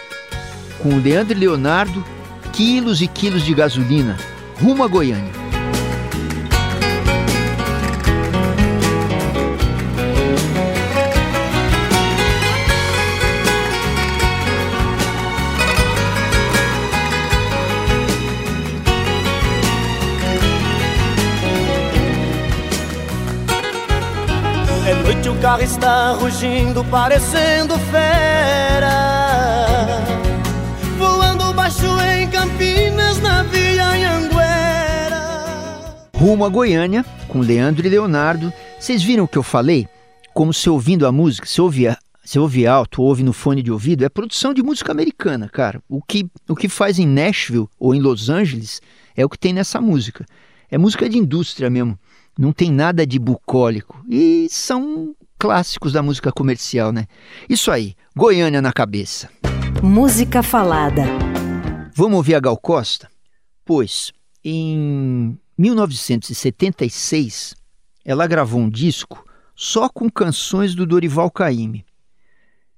com 0.83 0.91
o 0.91 1.01
Leandro 1.01 1.39
Leonardo, 1.39 2.05
quilos 2.53 3.01
e 3.01 3.09
quilos 3.09 3.45
de 3.45 3.55
gasolina, 3.55 4.17
rumo 4.61 4.85
a 4.85 4.89
Goiânia. 4.89 5.42
Está 25.61 26.13
rugindo, 26.13 26.85
parecendo 26.85 27.79
fera. 27.91 28.91
Voando 30.99 31.53
baixo 31.53 31.87
em 32.17 32.29
Campinas, 32.31 33.21
na 33.21 33.43
Via 33.43 33.87
Anhanguera. 33.87 35.21
Rumo 36.17 36.45
a 36.45 36.49
Goiânia, 36.49 37.05
com 37.29 37.41
Leandro 37.41 37.87
e 37.87 37.91
Leonardo. 37.91 38.53
Vocês 38.79 39.03
viram 39.03 39.25
o 39.25 39.29
que 39.29 39.39
eu 39.39 39.43
falei? 39.43 39.87
Como 40.33 40.55
se 40.55 40.71
ouvindo 40.71 41.07
a 41.07 41.13
música, 41.13 41.47
se 41.47 41.61
ouvia 41.61 41.99
se 42.25 42.39
ouve 42.39 42.67
alto, 42.67 43.03
ouve 43.03 43.23
no 43.23 43.33
fone 43.33 43.63
de 43.63 43.73
ouvido, 43.73 44.05
é 44.05 44.09
produção 44.09 44.55
de 44.55 44.63
música 44.63 44.93
americana, 44.93 45.49
cara. 45.49 45.83
O 45.89 46.01
que, 46.01 46.31
o 46.49 46.55
que 46.55 46.69
faz 46.69 46.99
em 46.99 47.07
Nashville 47.07 47.69
ou 47.79 47.95
em 47.95 48.01
Los 48.01 48.31
Angeles 48.31 48.81
é 49.17 49.25
o 49.25 49.29
que 49.29 49.39
tem 49.39 49.53
nessa 49.53 49.81
música. 49.81 50.25
É 50.71 50.79
música 50.79 51.09
de 51.09 51.19
indústria 51.19 51.69
mesmo. 51.69 51.99
Não 52.39 52.53
tem 52.53 52.71
nada 52.71 53.05
de 53.05 53.19
bucólico. 53.19 54.03
E 54.09 54.47
são 54.49 55.15
clássicos 55.43 55.93
da 55.93 56.05
música 56.05 56.31
comercial, 56.31 56.93
né? 56.93 57.09
Isso 57.49 57.73
aí, 57.73 57.97
Goiânia 58.15 58.63
na 58.63 58.73
cabeça. 58.73 59.29
Música 59.83 60.41
falada. 60.41 61.03
Vamos 61.97 62.19
ouvir 62.19 62.37
a 62.37 62.41
Gal 62.41 62.57
Costa? 62.57 63.11
Pois, 63.65 64.13
em 64.45 65.37
1976, 65.59 67.57
ela 68.05 68.29
gravou 68.29 68.61
um 68.61 68.71
disco 68.71 69.27
só 69.53 69.89
com 69.89 70.09
canções 70.09 70.77
do 70.77 70.87
Dorival 70.87 71.29
Caymmi. 71.29 71.85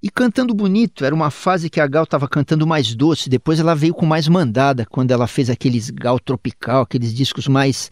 E 0.03 0.09
cantando 0.09 0.55
bonito, 0.55 1.05
era 1.05 1.15
uma 1.15 1.31
fase 1.31 1.69
que 1.69 1.83
a 1.83 1.87
Gal 1.87 2.05
estava 2.05 2.27
cantando 2.27 2.67
mais 2.67 2.95
doce, 2.95 3.29
depois 3.29 3.61
ela 3.61 3.75
veio 3.75 3.93
com 3.93 4.07
mais 4.07 4.27
mandada, 4.27 4.87
quando 4.87 5.11
ela 5.11 5.27
fez 5.27 5.51
aqueles 5.51 5.91
Gal 5.91 6.19
Tropical, 6.19 6.85
aqueles 6.85 7.13
discos 7.13 7.47
mais 7.47 7.91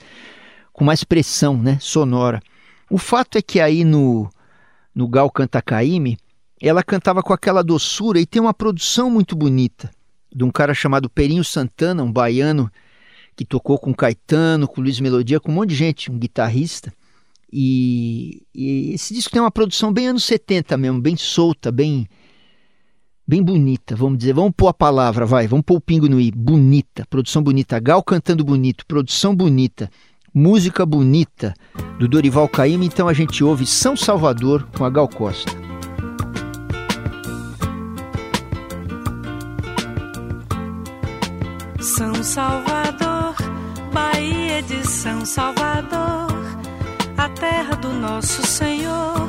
com 0.73 0.83
mais 0.83 1.05
pressão, 1.05 1.59
né, 1.59 1.77
sonora. 1.79 2.41
O 2.89 2.97
fato 2.97 3.37
é 3.37 3.43
que 3.43 3.61
aí 3.61 3.85
no 3.85 4.31
no 4.95 5.09
Gal 5.09 5.31
Canta 5.31 5.63
Caime, 5.63 6.19
ela 6.61 6.83
cantava 6.83 7.23
com 7.23 7.33
aquela 7.33 7.63
doçura 7.63 8.21
e 8.21 8.27
tem 8.27 8.41
uma 8.41 8.55
produção 8.55 9.11
muito 9.11 9.35
bonita 9.35 9.91
de 10.35 10.45
um 10.45 10.51
cara 10.51 10.75
chamado 10.75 11.11
Perinho 11.11 11.45
Santana, 11.45 12.03
um 12.03 12.13
baiano 12.13 12.71
que 13.35 13.45
tocou 13.45 13.79
com 13.79 13.95
Caetano, 13.95 14.69
com 14.69 14.81
Luiz 14.81 15.01
Melodia, 15.01 15.41
com 15.41 15.51
um 15.51 15.55
monte 15.57 15.71
de 15.71 15.75
gente, 15.75 16.11
um 16.11 16.19
guitarrista. 16.19 16.93
E, 17.53 18.43
e, 18.55 18.93
esse 18.95 19.13
disco 19.13 19.33
tem 19.33 19.41
uma 19.41 19.51
produção 19.51 19.93
bem 19.93 20.09
anos 20.09 20.25
70 20.25 20.77
mesmo, 20.77 21.01
bem 21.01 21.17
solta, 21.17 21.71
bem 21.71 22.09
bem 23.27 23.43
bonita, 23.43 23.95
vamos 23.95 24.19
dizer. 24.19 24.33
Vamos 24.33 24.53
pôr 24.57 24.69
a 24.69 24.75
palavra, 24.75 25.25
vai, 25.25 25.47
vamos 25.47 25.65
pôr 25.65 25.77
o 25.77 25.81
pingo 25.81 26.09
no 26.09 26.21
i. 26.21 26.31
Bonita, 26.31 27.07
produção 27.09 27.43
bonita. 27.43 27.79
Gal 27.79 28.03
cantando 28.03 28.45
bonito, 28.45 28.87
produção 28.87 29.35
bonita 29.35 29.91
música 30.35 30.87
bonita 30.87 31.55
do 31.99 32.09
Dorival 32.09 32.49
Caymmi, 32.49 32.87
então 32.87 33.09
a 33.09 33.13
gente 33.13 33.45
ouve 33.45 33.67
São 33.67 33.97
Salvador 33.97 34.67
com 34.77 34.85
a 34.85 34.91
Gal 34.91 35.09
Costa. 35.09 35.53
São 41.81 42.23
Salvador, 42.23 43.35
Bahia 43.93 44.63
de 44.63 44.87
São 44.87 45.27
Salvador, 45.27 46.31
a 47.17 47.29
terra 47.29 47.75
do 47.77 47.93
nosso 47.93 48.47
Senhor, 48.47 49.29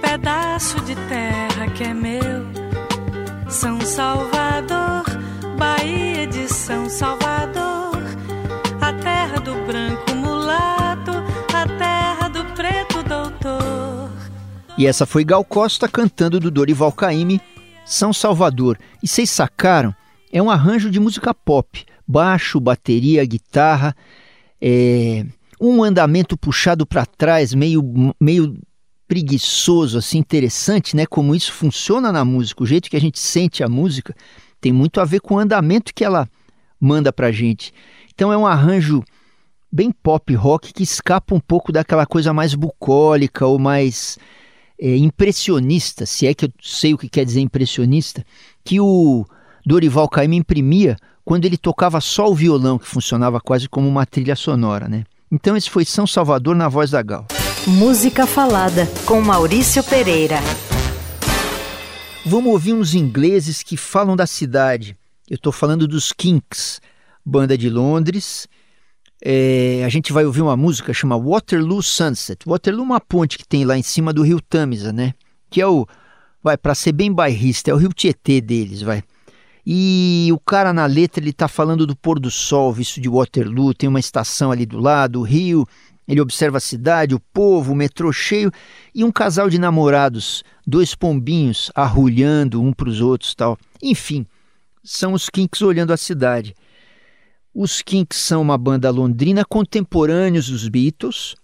pedaço 0.00 0.80
de 0.80 0.96
terra 1.08 1.68
que 1.74 1.84
é 1.84 1.94
meu. 1.94 2.46
São 3.48 3.80
Salvador, 3.80 5.04
Bahia 5.58 6.26
de 6.26 6.48
São 6.48 6.88
Salvador, 6.88 7.39
E 14.80 14.86
essa 14.86 15.04
foi 15.04 15.26
Gal 15.26 15.44
Costa 15.44 15.86
cantando 15.86 16.40
do 16.40 16.50
Dorival 16.50 16.90
Caymmi, 16.90 17.38
São 17.84 18.14
Salvador. 18.14 18.78
E 19.02 19.06
vocês 19.06 19.28
sacaram? 19.28 19.94
É 20.32 20.42
um 20.42 20.48
arranjo 20.48 20.88
de 20.88 20.98
música 20.98 21.34
pop. 21.34 21.84
Baixo, 22.08 22.58
bateria, 22.58 23.22
guitarra, 23.26 23.94
é... 24.58 25.26
um 25.60 25.84
andamento 25.84 26.34
puxado 26.34 26.86
para 26.86 27.04
trás, 27.04 27.52
meio, 27.52 28.14
meio 28.18 28.58
preguiçoso, 29.06 29.98
assim, 29.98 30.16
interessante, 30.16 30.96
né? 30.96 31.04
Como 31.04 31.34
isso 31.34 31.52
funciona 31.52 32.10
na 32.10 32.24
música, 32.24 32.62
o 32.62 32.66
jeito 32.66 32.88
que 32.88 32.96
a 32.96 33.00
gente 33.00 33.20
sente 33.20 33.62
a 33.62 33.68
música 33.68 34.16
tem 34.62 34.72
muito 34.72 34.98
a 34.98 35.04
ver 35.04 35.20
com 35.20 35.34
o 35.34 35.38
andamento 35.38 35.92
que 35.94 36.06
ela 36.06 36.26
manda 36.80 37.12
pra 37.12 37.30
gente. 37.30 37.74
Então 38.14 38.32
é 38.32 38.36
um 38.38 38.46
arranjo 38.46 39.04
bem 39.70 39.92
pop 39.92 40.34
rock 40.34 40.72
que 40.72 40.82
escapa 40.82 41.34
um 41.34 41.40
pouco 41.40 41.70
daquela 41.70 42.06
coisa 42.06 42.32
mais 42.32 42.54
bucólica 42.54 43.44
ou 43.44 43.58
mais 43.58 44.18
é, 44.80 44.96
impressionista, 44.96 46.06
se 46.06 46.26
é 46.26 46.32
que 46.32 46.46
eu 46.46 46.52
sei 46.62 46.94
o 46.94 46.98
que 46.98 47.08
quer 47.08 47.24
dizer 47.24 47.40
impressionista, 47.40 48.24
que 48.64 48.80
o 48.80 49.26
Dorival 49.64 50.08
Caymmi 50.08 50.38
imprimia 50.38 50.96
quando 51.24 51.44
ele 51.44 51.58
tocava 51.58 52.00
só 52.00 52.30
o 52.30 52.34
violão, 52.34 52.78
que 52.78 52.88
funcionava 52.88 53.40
quase 53.40 53.68
como 53.68 53.86
uma 53.86 54.06
trilha 54.06 54.34
sonora, 54.34 54.88
né? 54.88 55.04
Então 55.30 55.56
esse 55.56 55.68
foi 55.68 55.84
São 55.84 56.06
Salvador 56.06 56.56
na 56.56 56.68
voz 56.68 56.90
da 56.90 57.02
Gal. 57.02 57.26
Música 57.66 58.26
falada 58.26 58.88
com 59.04 59.20
Maurício 59.20 59.84
Pereira. 59.84 60.38
Vamos 62.24 62.52
ouvir 62.52 62.72
uns 62.72 62.94
ingleses 62.94 63.62
que 63.62 63.76
falam 63.76 64.16
da 64.16 64.26
cidade. 64.26 64.96
Eu 65.28 65.36
estou 65.36 65.52
falando 65.52 65.86
dos 65.86 66.12
Kinks, 66.12 66.80
banda 67.24 67.56
de 67.56 67.68
Londres, 67.68 68.48
é, 69.22 69.82
a 69.84 69.88
gente 69.88 70.12
vai 70.12 70.24
ouvir 70.24 70.42
uma 70.42 70.56
música 70.56 70.92
chamada 70.92 71.22
Waterloo 71.22 71.82
Sunset. 71.82 72.38
Waterloo 72.46 72.82
é 72.82 72.86
uma 72.86 73.00
ponte 73.00 73.38
que 73.38 73.46
tem 73.46 73.64
lá 73.64 73.76
em 73.76 73.82
cima 73.82 74.12
do 74.12 74.22
rio 74.22 74.40
Tamisa, 74.40 74.92
né? 74.92 75.14
Que 75.50 75.60
é 75.60 75.66
o 75.66 75.86
vai, 76.42 76.56
para 76.56 76.74
ser 76.74 76.92
bem 76.92 77.12
bairrista, 77.12 77.70
é 77.70 77.74
o 77.74 77.76
Rio 77.76 77.92
Tietê 77.92 78.40
deles, 78.40 78.82
vai. 78.82 79.02
E 79.64 80.28
o 80.32 80.38
cara 80.38 80.72
na 80.72 80.86
letra 80.86 81.22
ele 81.22 81.32
tá 81.32 81.46
falando 81.46 81.86
do 81.86 81.94
pôr 81.94 82.18
do 82.18 82.30
sol, 82.30 82.72
visto 82.72 83.00
de 83.00 83.08
Waterloo, 83.08 83.74
tem 83.74 83.88
uma 83.88 84.00
estação 84.00 84.50
ali 84.50 84.64
do 84.64 84.78
lado, 84.78 85.20
o 85.20 85.22
rio, 85.22 85.66
ele 86.08 86.20
observa 86.20 86.56
a 86.56 86.60
cidade, 86.60 87.14
o 87.14 87.20
povo, 87.32 87.72
o 87.72 87.76
metrô 87.76 88.10
cheio 88.10 88.50
e 88.94 89.04
um 89.04 89.12
casal 89.12 89.48
de 89.48 89.58
namorados, 89.58 90.42
dois 90.66 90.94
pombinhos 90.94 91.70
arrulhando 91.74 92.60
um 92.60 92.72
para 92.72 92.88
os 92.88 93.00
outros, 93.00 93.34
tal. 93.34 93.58
Enfim, 93.82 94.26
são 94.82 95.12
os 95.12 95.28
Kinks 95.28 95.60
olhando 95.62 95.92
a 95.92 95.96
cidade. 95.96 96.54
Os 97.54 97.82
Kinks 97.82 98.16
são 98.16 98.40
uma 98.40 98.56
banda 98.56 98.90
londrina 98.90 99.44
contemporâneos 99.44 100.48
dos 100.48 100.68
Beatles, 100.68 101.34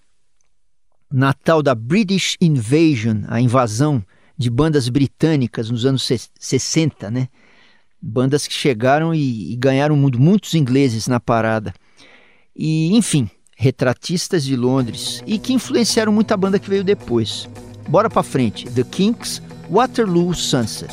natal 1.13 1.63
da 1.63 1.75
British 1.75 2.37
Invasion, 2.41 3.23
a 3.29 3.41
invasão 3.41 4.05
de 4.39 4.49
bandas 4.49 4.89
britânicas 4.89 5.71
nos 5.71 5.85
anos 5.85 6.09
60, 6.39 7.11
né? 7.11 7.29
Bandas 8.01 8.47
que 8.47 8.55
chegaram 8.55 9.15
e, 9.15 9.53
e 9.53 9.57
ganharam 9.57 9.97
muitos 9.97 10.55
ingleses 10.55 11.09
na 11.09 11.19
parada. 11.19 11.75
E, 12.55 12.95
enfim, 12.95 13.29
retratistas 13.57 14.45
de 14.45 14.55
Londres 14.55 15.23
e 15.27 15.39
que 15.39 15.53
influenciaram 15.53 16.13
muita 16.13 16.37
banda 16.37 16.59
que 16.59 16.69
veio 16.69 16.85
depois. 16.85 17.49
Bora 17.89 18.11
pra 18.11 18.23
frente. 18.23 18.67
The 18.71 18.85
Kinks, 18.85 19.43
Waterloo 19.71 20.35
Sunset. 20.35 20.93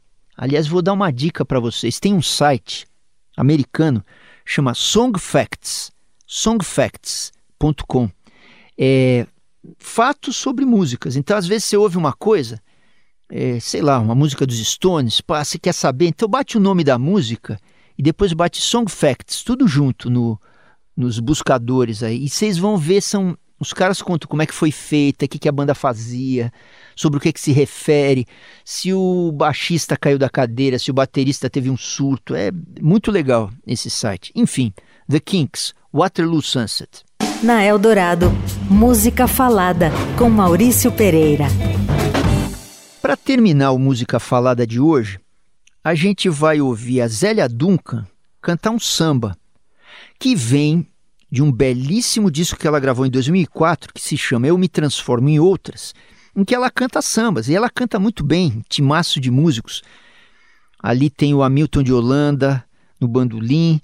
aliás, 0.35 0.67
vou 0.67 0.81
dar 0.81 0.93
uma 0.93 1.11
dica 1.11 1.45
para 1.45 1.59
vocês. 1.59 1.99
Tem 1.99 2.13
um 2.13 2.21
site 2.21 2.85
americano 3.35 4.03
chama 4.45 4.73
Song 4.73 5.17
Facts, 5.19 5.91
songfacts.com. 6.25 8.09
É 8.77 9.25
fatos 9.77 10.35
sobre 10.35 10.65
músicas. 10.65 11.15
Então, 11.15 11.37
às 11.37 11.45
vezes 11.47 11.65
você 11.65 11.77
ouve 11.77 11.97
uma 11.97 12.13
coisa, 12.13 12.61
é, 13.29 13.59
sei 13.59 13.81
lá, 13.81 13.99
uma 13.99 14.15
música 14.15 14.45
dos 14.45 14.57
Stones, 14.57 15.21
pá, 15.21 15.43
você 15.43 15.59
quer 15.59 15.73
saber, 15.73 16.07
então 16.07 16.27
bate 16.27 16.57
o 16.57 16.59
nome 16.59 16.83
da 16.83 16.97
música 16.97 17.59
e 17.97 18.01
depois 18.01 18.33
bate 18.33 18.61
Song 18.61 18.89
Facts, 18.91 19.43
tudo 19.43 19.67
junto 19.67 20.09
no, 20.09 20.39
nos 20.97 21.19
buscadores 21.19 22.01
aí. 22.01 22.25
E 22.25 22.29
vocês 22.29 22.57
vão 22.57 22.77
ver, 22.77 23.01
são 23.01 23.37
os 23.61 23.73
caras 23.73 24.01
contam 24.01 24.27
como 24.27 24.41
é 24.41 24.47
que 24.47 24.55
foi 24.55 24.71
feita, 24.71 25.25
o 25.25 25.27
que, 25.27 25.37
que 25.37 25.47
a 25.47 25.51
banda 25.51 25.75
fazia, 25.75 26.51
sobre 26.95 27.19
o 27.19 27.21
que, 27.21 27.31
que 27.31 27.39
se 27.39 27.51
refere, 27.51 28.25
se 28.65 28.91
o 28.91 29.31
baixista 29.31 29.95
caiu 29.95 30.17
da 30.17 30.27
cadeira, 30.27 30.79
se 30.79 30.89
o 30.89 30.93
baterista 30.95 31.47
teve 31.47 31.69
um 31.69 31.77
surto. 31.77 32.33
É 32.33 32.49
muito 32.81 33.11
legal 33.11 33.51
esse 33.67 33.87
site. 33.87 34.31
Enfim, 34.33 34.73
The 35.07 35.19
Kinks, 35.19 35.75
Waterloo 35.93 36.41
Sunset. 36.41 37.03
Na 37.43 37.63
Eldorado, 37.63 38.31
Música 38.67 39.27
Falada, 39.27 39.91
com 40.17 40.27
Maurício 40.27 40.91
Pereira. 40.91 41.45
Para 42.99 43.15
terminar 43.15 43.73
o 43.73 43.77
Música 43.77 44.19
Falada 44.19 44.65
de 44.65 44.79
hoje, 44.79 45.19
a 45.83 45.93
gente 45.93 46.27
vai 46.29 46.59
ouvir 46.59 47.01
a 47.01 47.07
Zélia 47.07 47.47
Duncan 47.47 48.07
cantar 48.41 48.71
um 48.71 48.79
samba 48.79 49.37
que 50.17 50.35
vem 50.35 50.87
de 51.31 51.41
um 51.41 51.51
belíssimo 51.51 52.29
disco 52.29 52.59
que 52.59 52.67
ela 52.67 52.79
gravou 52.79 53.05
em 53.05 53.09
2004, 53.09 53.93
que 53.93 54.01
se 54.01 54.17
chama 54.17 54.47
Eu 54.47 54.57
Me 54.57 54.67
Transformo 54.67 55.29
em 55.29 55.39
Outras, 55.39 55.93
em 56.35 56.43
que 56.43 56.53
ela 56.53 56.69
canta 56.69 57.01
sambas, 57.01 57.47
e 57.47 57.55
ela 57.55 57.69
canta 57.69 57.97
muito 57.97 58.23
bem, 58.23 58.61
timaço 58.67 59.19
de 59.19 59.31
músicos. 59.31 59.81
Ali 60.77 61.09
tem 61.09 61.33
o 61.33 61.41
Hamilton 61.41 61.83
de 61.83 61.93
Holanda 61.93 62.63
no 62.99 63.07
bandolim, 63.07 63.79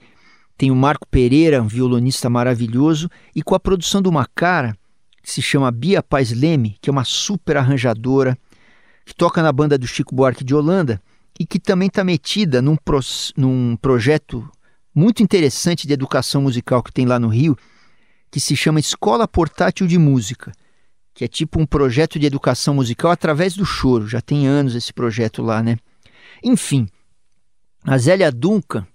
tem 0.57 0.71
o 0.71 0.75
Marco 0.75 1.07
Pereira, 1.07 1.61
um 1.61 1.67
violonista 1.67 2.29
maravilhoso, 2.29 3.09
e 3.33 3.41
com 3.41 3.55
a 3.55 3.59
produção 3.59 4.01
de 4.01 4.09
uma 4.09 4.25
cara 4.25 4.77
que 5.23 5.31
se 5.31 5.41
chama 5.41 5.71
Bia 5.71 6.03
Paz 6.03 6.31
Leme, 6.31 6.77
que 6.81 6.89
é 6.89 6.91
uma 6.91 7.03
super 7.05 7.57
arranjadora, 7.57 8.37
que 9.05 9.15
toca 9.15 9.41
na 9.41 9.51
banda 9.53 9.77
do 9.77 9.87
Chico 9.87 10.13
Buarque 10.13 10.43
de 10.43 10.53
Holanda 10.53 11.01
e 11.39 11.45
que 11.45 11.59
também 11.59 11.87
está 11.87 12.03
metida 12.03 12.61
num, 12.61 12.75
pro, 12.75 12.99
num 13.37 13.77
projeto 13.77 14.49
muito 14.97 15.21
interessante 15.21 15.85
de 15.85 15.93
educação 15.93 16.41
musical 16.41 16.81
que 16.81 16.91
tem 16.91 17.05
lá 17.05 17.19
no 17.19 17.27
Rio, 17.27 17.55
que 18.31 18.39
se 18.39 18.55
chama 18.55 18.79
Escola 18.79 19.27
Portátil 19.27 19.85
de 19.85 19.95
Música, 19.95 20.51
que 21.13 21.23
é 21.23 21.27
tipo 21.27 21.61
um 21.61 21.67
projeto 21.67 22.17
de 22.17 22.25
educação 22.25 22.73
musical 22.73 23.11
através 23.11 23.55
do 23.55 23.63
choro. 23.63 24.07
Já 24.07 24.21
tem 24.21 24.47
anos 24.47 24.73
esse 24.73 24.91
projeto 24.91 25.43
lá, 25.43 25.61
né? 25.61 25.77
Enfim, 26.43 26.87
a 27.83 27.95
Zélia 27.99 28.31
Duncan 28.31 28.87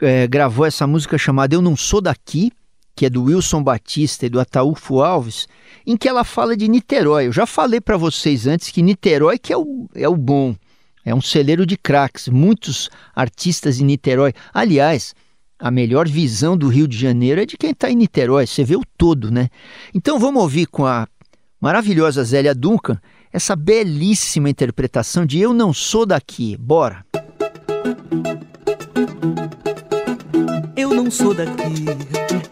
é, 0.00 0.26
gravou 0.26 0.64
essa 0.64 0.86
música 0.86 1.18
chamada 1.18 1.54
Eu 1.54 1.60
Não 1.60 1.76
Sou 1.76 2.00
Daqui, 2.00 2.50
que 2.96 3.04
é 3.04 3.10
do 3.10 3.24
Wilson 3.24 3.62
Batista 3.62 4.24
e 4.24 4.30
do 4.30 4.40
Ataúfo 4.40 5.02
Alves, 5.02 5.46
em 5.86 5.94
que 5.94 6.08
ela 6.08 6.24
fala 6.24 6.56
de 6.56 6.66
Niterói. 6.68 7.26
Eu 7.26 7.32
já 7.32 7.44
falei 7.44 7.82
para 7.82 7.98
vocês 7.98 8.46
antes 8.46 8.70
que 8.70 8.80
Niterói 8.80 9.38
que 9.38 9.52
é 9.52 9.58
o, 9.58 9.90
é 9.94 10.08
o 10.08 10.16
bom, 10.16 10.56
é 11.04 11.14
um 11.14 11.20
celeiro 11.20 11.66
de 11.66 11.76
craques, 11.76 12.28
muitos 12.28 12.88
artistas 13.14 13.80
em 13.80 13.84
Niterói. 13.84 14.32
Aliás, 14.52 15.14
a 15.58 15.70
melhor 15.70 16.08
visão 16.08 16.56
do 16.56 16.68
Rio 16.68 16.88
de 16.88 16.98
Janeiro 16.98 17.40
é 17.40 17.46
de 17.46 17.56
quem 17.56 17.70
está 17.70 17.90
em 17.90 17.96
Niterói, 17.96 18.46
você 18.46 18.64
vê 18.64 18.76
o 18.76 18.82
todo, 18.96 19.30
né? 19.30 19.48
Então 19.94 20.18
vamos 20.18 20.42
ouvir 20.42 20.66
com 20.66 20.86
a 20.86 21.06
maravilhosa 21.60 22.24
Zélia 22.24 22.54
Duncan 22.54 22.98
essa 23.32 23.56
belíssima 23.56 24.50
interpretação 24.50 25.24
de 25.24 25.40
Eu 25.40 25.54
Não 25.54 25.72
Sou 25.72 26.04
Daqui. 26.04 26.56
Bora! 26.56 27.04
Eu 30.76 30.90
não 30.94 31.10
sou 31.10 31.32
daqui, 31.32 31.84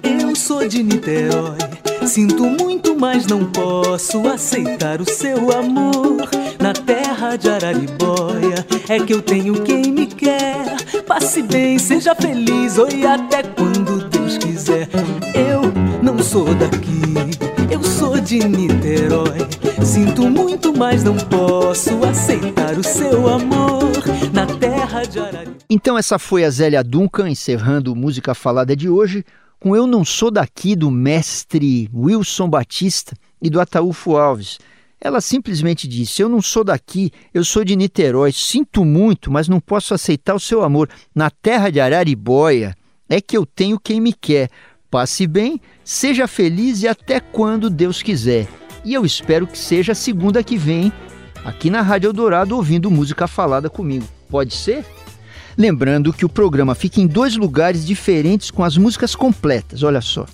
eu 0.03 0.37
sou 0.37 0.69
de 0.69 0.83
Niterói. 0.83 1.90
Sinto 2.11 2.43
muito, 2.45 2.99
mas 2.99 3.25
não 3.25 3.45
posso 3.45 4.27
aceitar 4.27 5.01
o 5.01 5.09
seu 5.09 5.57
amor. 5.57 6.29
Na 6.59 6.73
terra 6.73 7.37
de 7.37 7.49
Araribóia 7.49 8.67
é 8.89 8.99
que 8.99 9.15
eu 9.15 9.23
tenho 9.23 9.63
quem 9.63 9.93
me 9.93 10.09
quer. 10.09 10.75
Passe 11.07 11.41
bem, 11.41 11.79
seja 11.79 12.13
feliz, 12.17 12.79
oi 12.79 13.07
até 13.07 13.45
quando 13.45 14.09
Deus 14.09 14.39
quiser. 14.39 14.89
Eu 15.33 15.63
não 16.03 16.19
sou 16.19 16.53
daqui, 16.53 17.01
eu 17.71 17.81
sou 17.85 18.19
de 18.19 18.41
Niterói. 18.41 19.47
Sinto 19.85 20.29
muito, 20.29 20.77
mas 20.77 21.05
não 21.05 21.17
posso 21.17 22.05
aceitar 22.05 22.77
o 22.77 22.83
seu 22.83 23.29
amor. 23.29 23.93
Na 24.33 24.47
terra 24.47 25.05
de 25.05 25.21
Araribóia. 25.21 25.57
Então 25.71 25.97
essa 25.97 26.19
foi 26.19 26.45
a 26.45 26.51
Zélia 26.51 26.83
Duncan 26.83 27.31
encerrando 27.31 27.95
Música 27.95 28.35
Falada 28.35 28.75
de 28.75 28.89
hoje 28.89 29.25
com 29.61 29.77
Eu 29.77 29.87
Não 29.87 30.05
Sou 30.05 30.31
Daqui 30.31 30.75
do 30.75 30.91
mestre 30.91 31.89
Wilson 31.95 32.49
Batista 32.49 33.15
e 33.41 33.51
do 33.51 33.61
Ataúfo 33.61 34.17
Alves. 34.17 34.59
Ela 34.99 35.21
simplesmente 35.21 35.87
disse: 35.87 36.23
Eu 36.23 36.29
não 36.29 36.43
sou 36.43 36.65
daqui, 36.65 37.11
eu 37.33 37.45
sou 37.45 37.65
de 37.65 37.75
Niterói, 37.77 38.33
sinto 38.33 38.85
muito, 38.85 39.31
mas 39.31 39.49
não 39.49 39.61
posso 39.61 39.95
aceitar 39.95 40.35
o 40.35 40.41
seu 40.41 40.63
amor. 40.63 40.89
Na 41.15 41.31
terra 41.31 41.71
de 41.71 41.81
Araribóia 41.81 42.75
é 43.09 43.21
que 43.21 43.37
eu 43.37 43.47
tenho 43.47 43.79
quem 43.79 44.01
me 44.01 44.13
quer. 44.13 44.51
Passe 44.91 45.27
bem, 45.27 45.61
seja 45.85 46.27
feliz 46.27 46.83
e 46.83 46.89
até 46.89 47.21
quando 47.21 47.71
Deus 47.71 48.03
quiser. 48.03 48.49
E 48.85 48.93
eu 48.93 49.05
espero 49.05 49.47
que 49.47 49.59
seja 49.59 49.95
segunda 49.95 50.43
que 50.43 50.57
vem, 50.57 50.93
aqui 51.45 51.71
na 51.71 51.81
Rádio 51.81 52.09
Eldorado, 52.09 52.57
ouvindo 52.57 52.91
música 52.91 53.27
falada 53.27 53.71
comigo. 53.71 54.07
Pode 54.29 54.55
ser? 54.55 54.85
Lembrando 55.61 56.13
que 56.15 56.25
o 56.25 56.29
programa 56.29 56.75
fica 56.75 57.03
em 57.03 57.07
dois 57.07 57.37
lugares 57.37 57.87
diferentes 57.87 58.51
com 58.51 58.65
as 58.65 58.79
músicas 58.79 59.15
completas, 59.15 59.83
olha 59.83 60.01
só. 60.01 60.25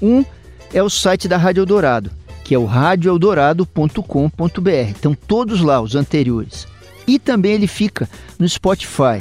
Um 0.00 0.24
é 0.72 0.80
o 0.80 0.88
site 0.88 1.26
da 1.26 1.36
Rádio 1.36 1.62
Eldorado, 1.62 2.08
que 2.44 2.54
é 2.54 2.58
o 2.58 2.64
radioeldorado.com.br. 2.64 4.70
Estão 4.88 5.12
todos 5.12 5.60
lá, 5.60 5.80
os 5.80 5.96
anteriores. 5.96 6.68
E 7.04 7.18
também 7.18 7.54
ele 7.54 7.66
fica 7.66 8.08
no 8.38 8.48
Spotify. 8.48 9.20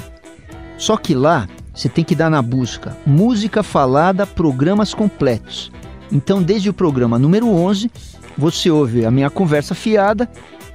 Só 0.78 0.98
que 0.98 1.16
lá 1.16 1.50
você 1.74 1.90
tem 1.90 2.04
que 2.04 2.14
dar 2.14 2.30
na 2.30 2.44
busca 2.44 2.96
Música 3.04 3.64
Falada 3.64 4.28
Programas 4.28 4.94
Completos. 4.94 5.72
Então, 6.12 6.44
desde 6.44 6.70
o 6.70 6.76
programa 6.76 7.18
número 7.18 7.50
11, 7.50 7.90
você 8.38 8.70
ouve 8.70 9.04
a 9.04 9.10
minha 9.10 9.32
conversa 9.32 9.74
fiada 9.74 10.30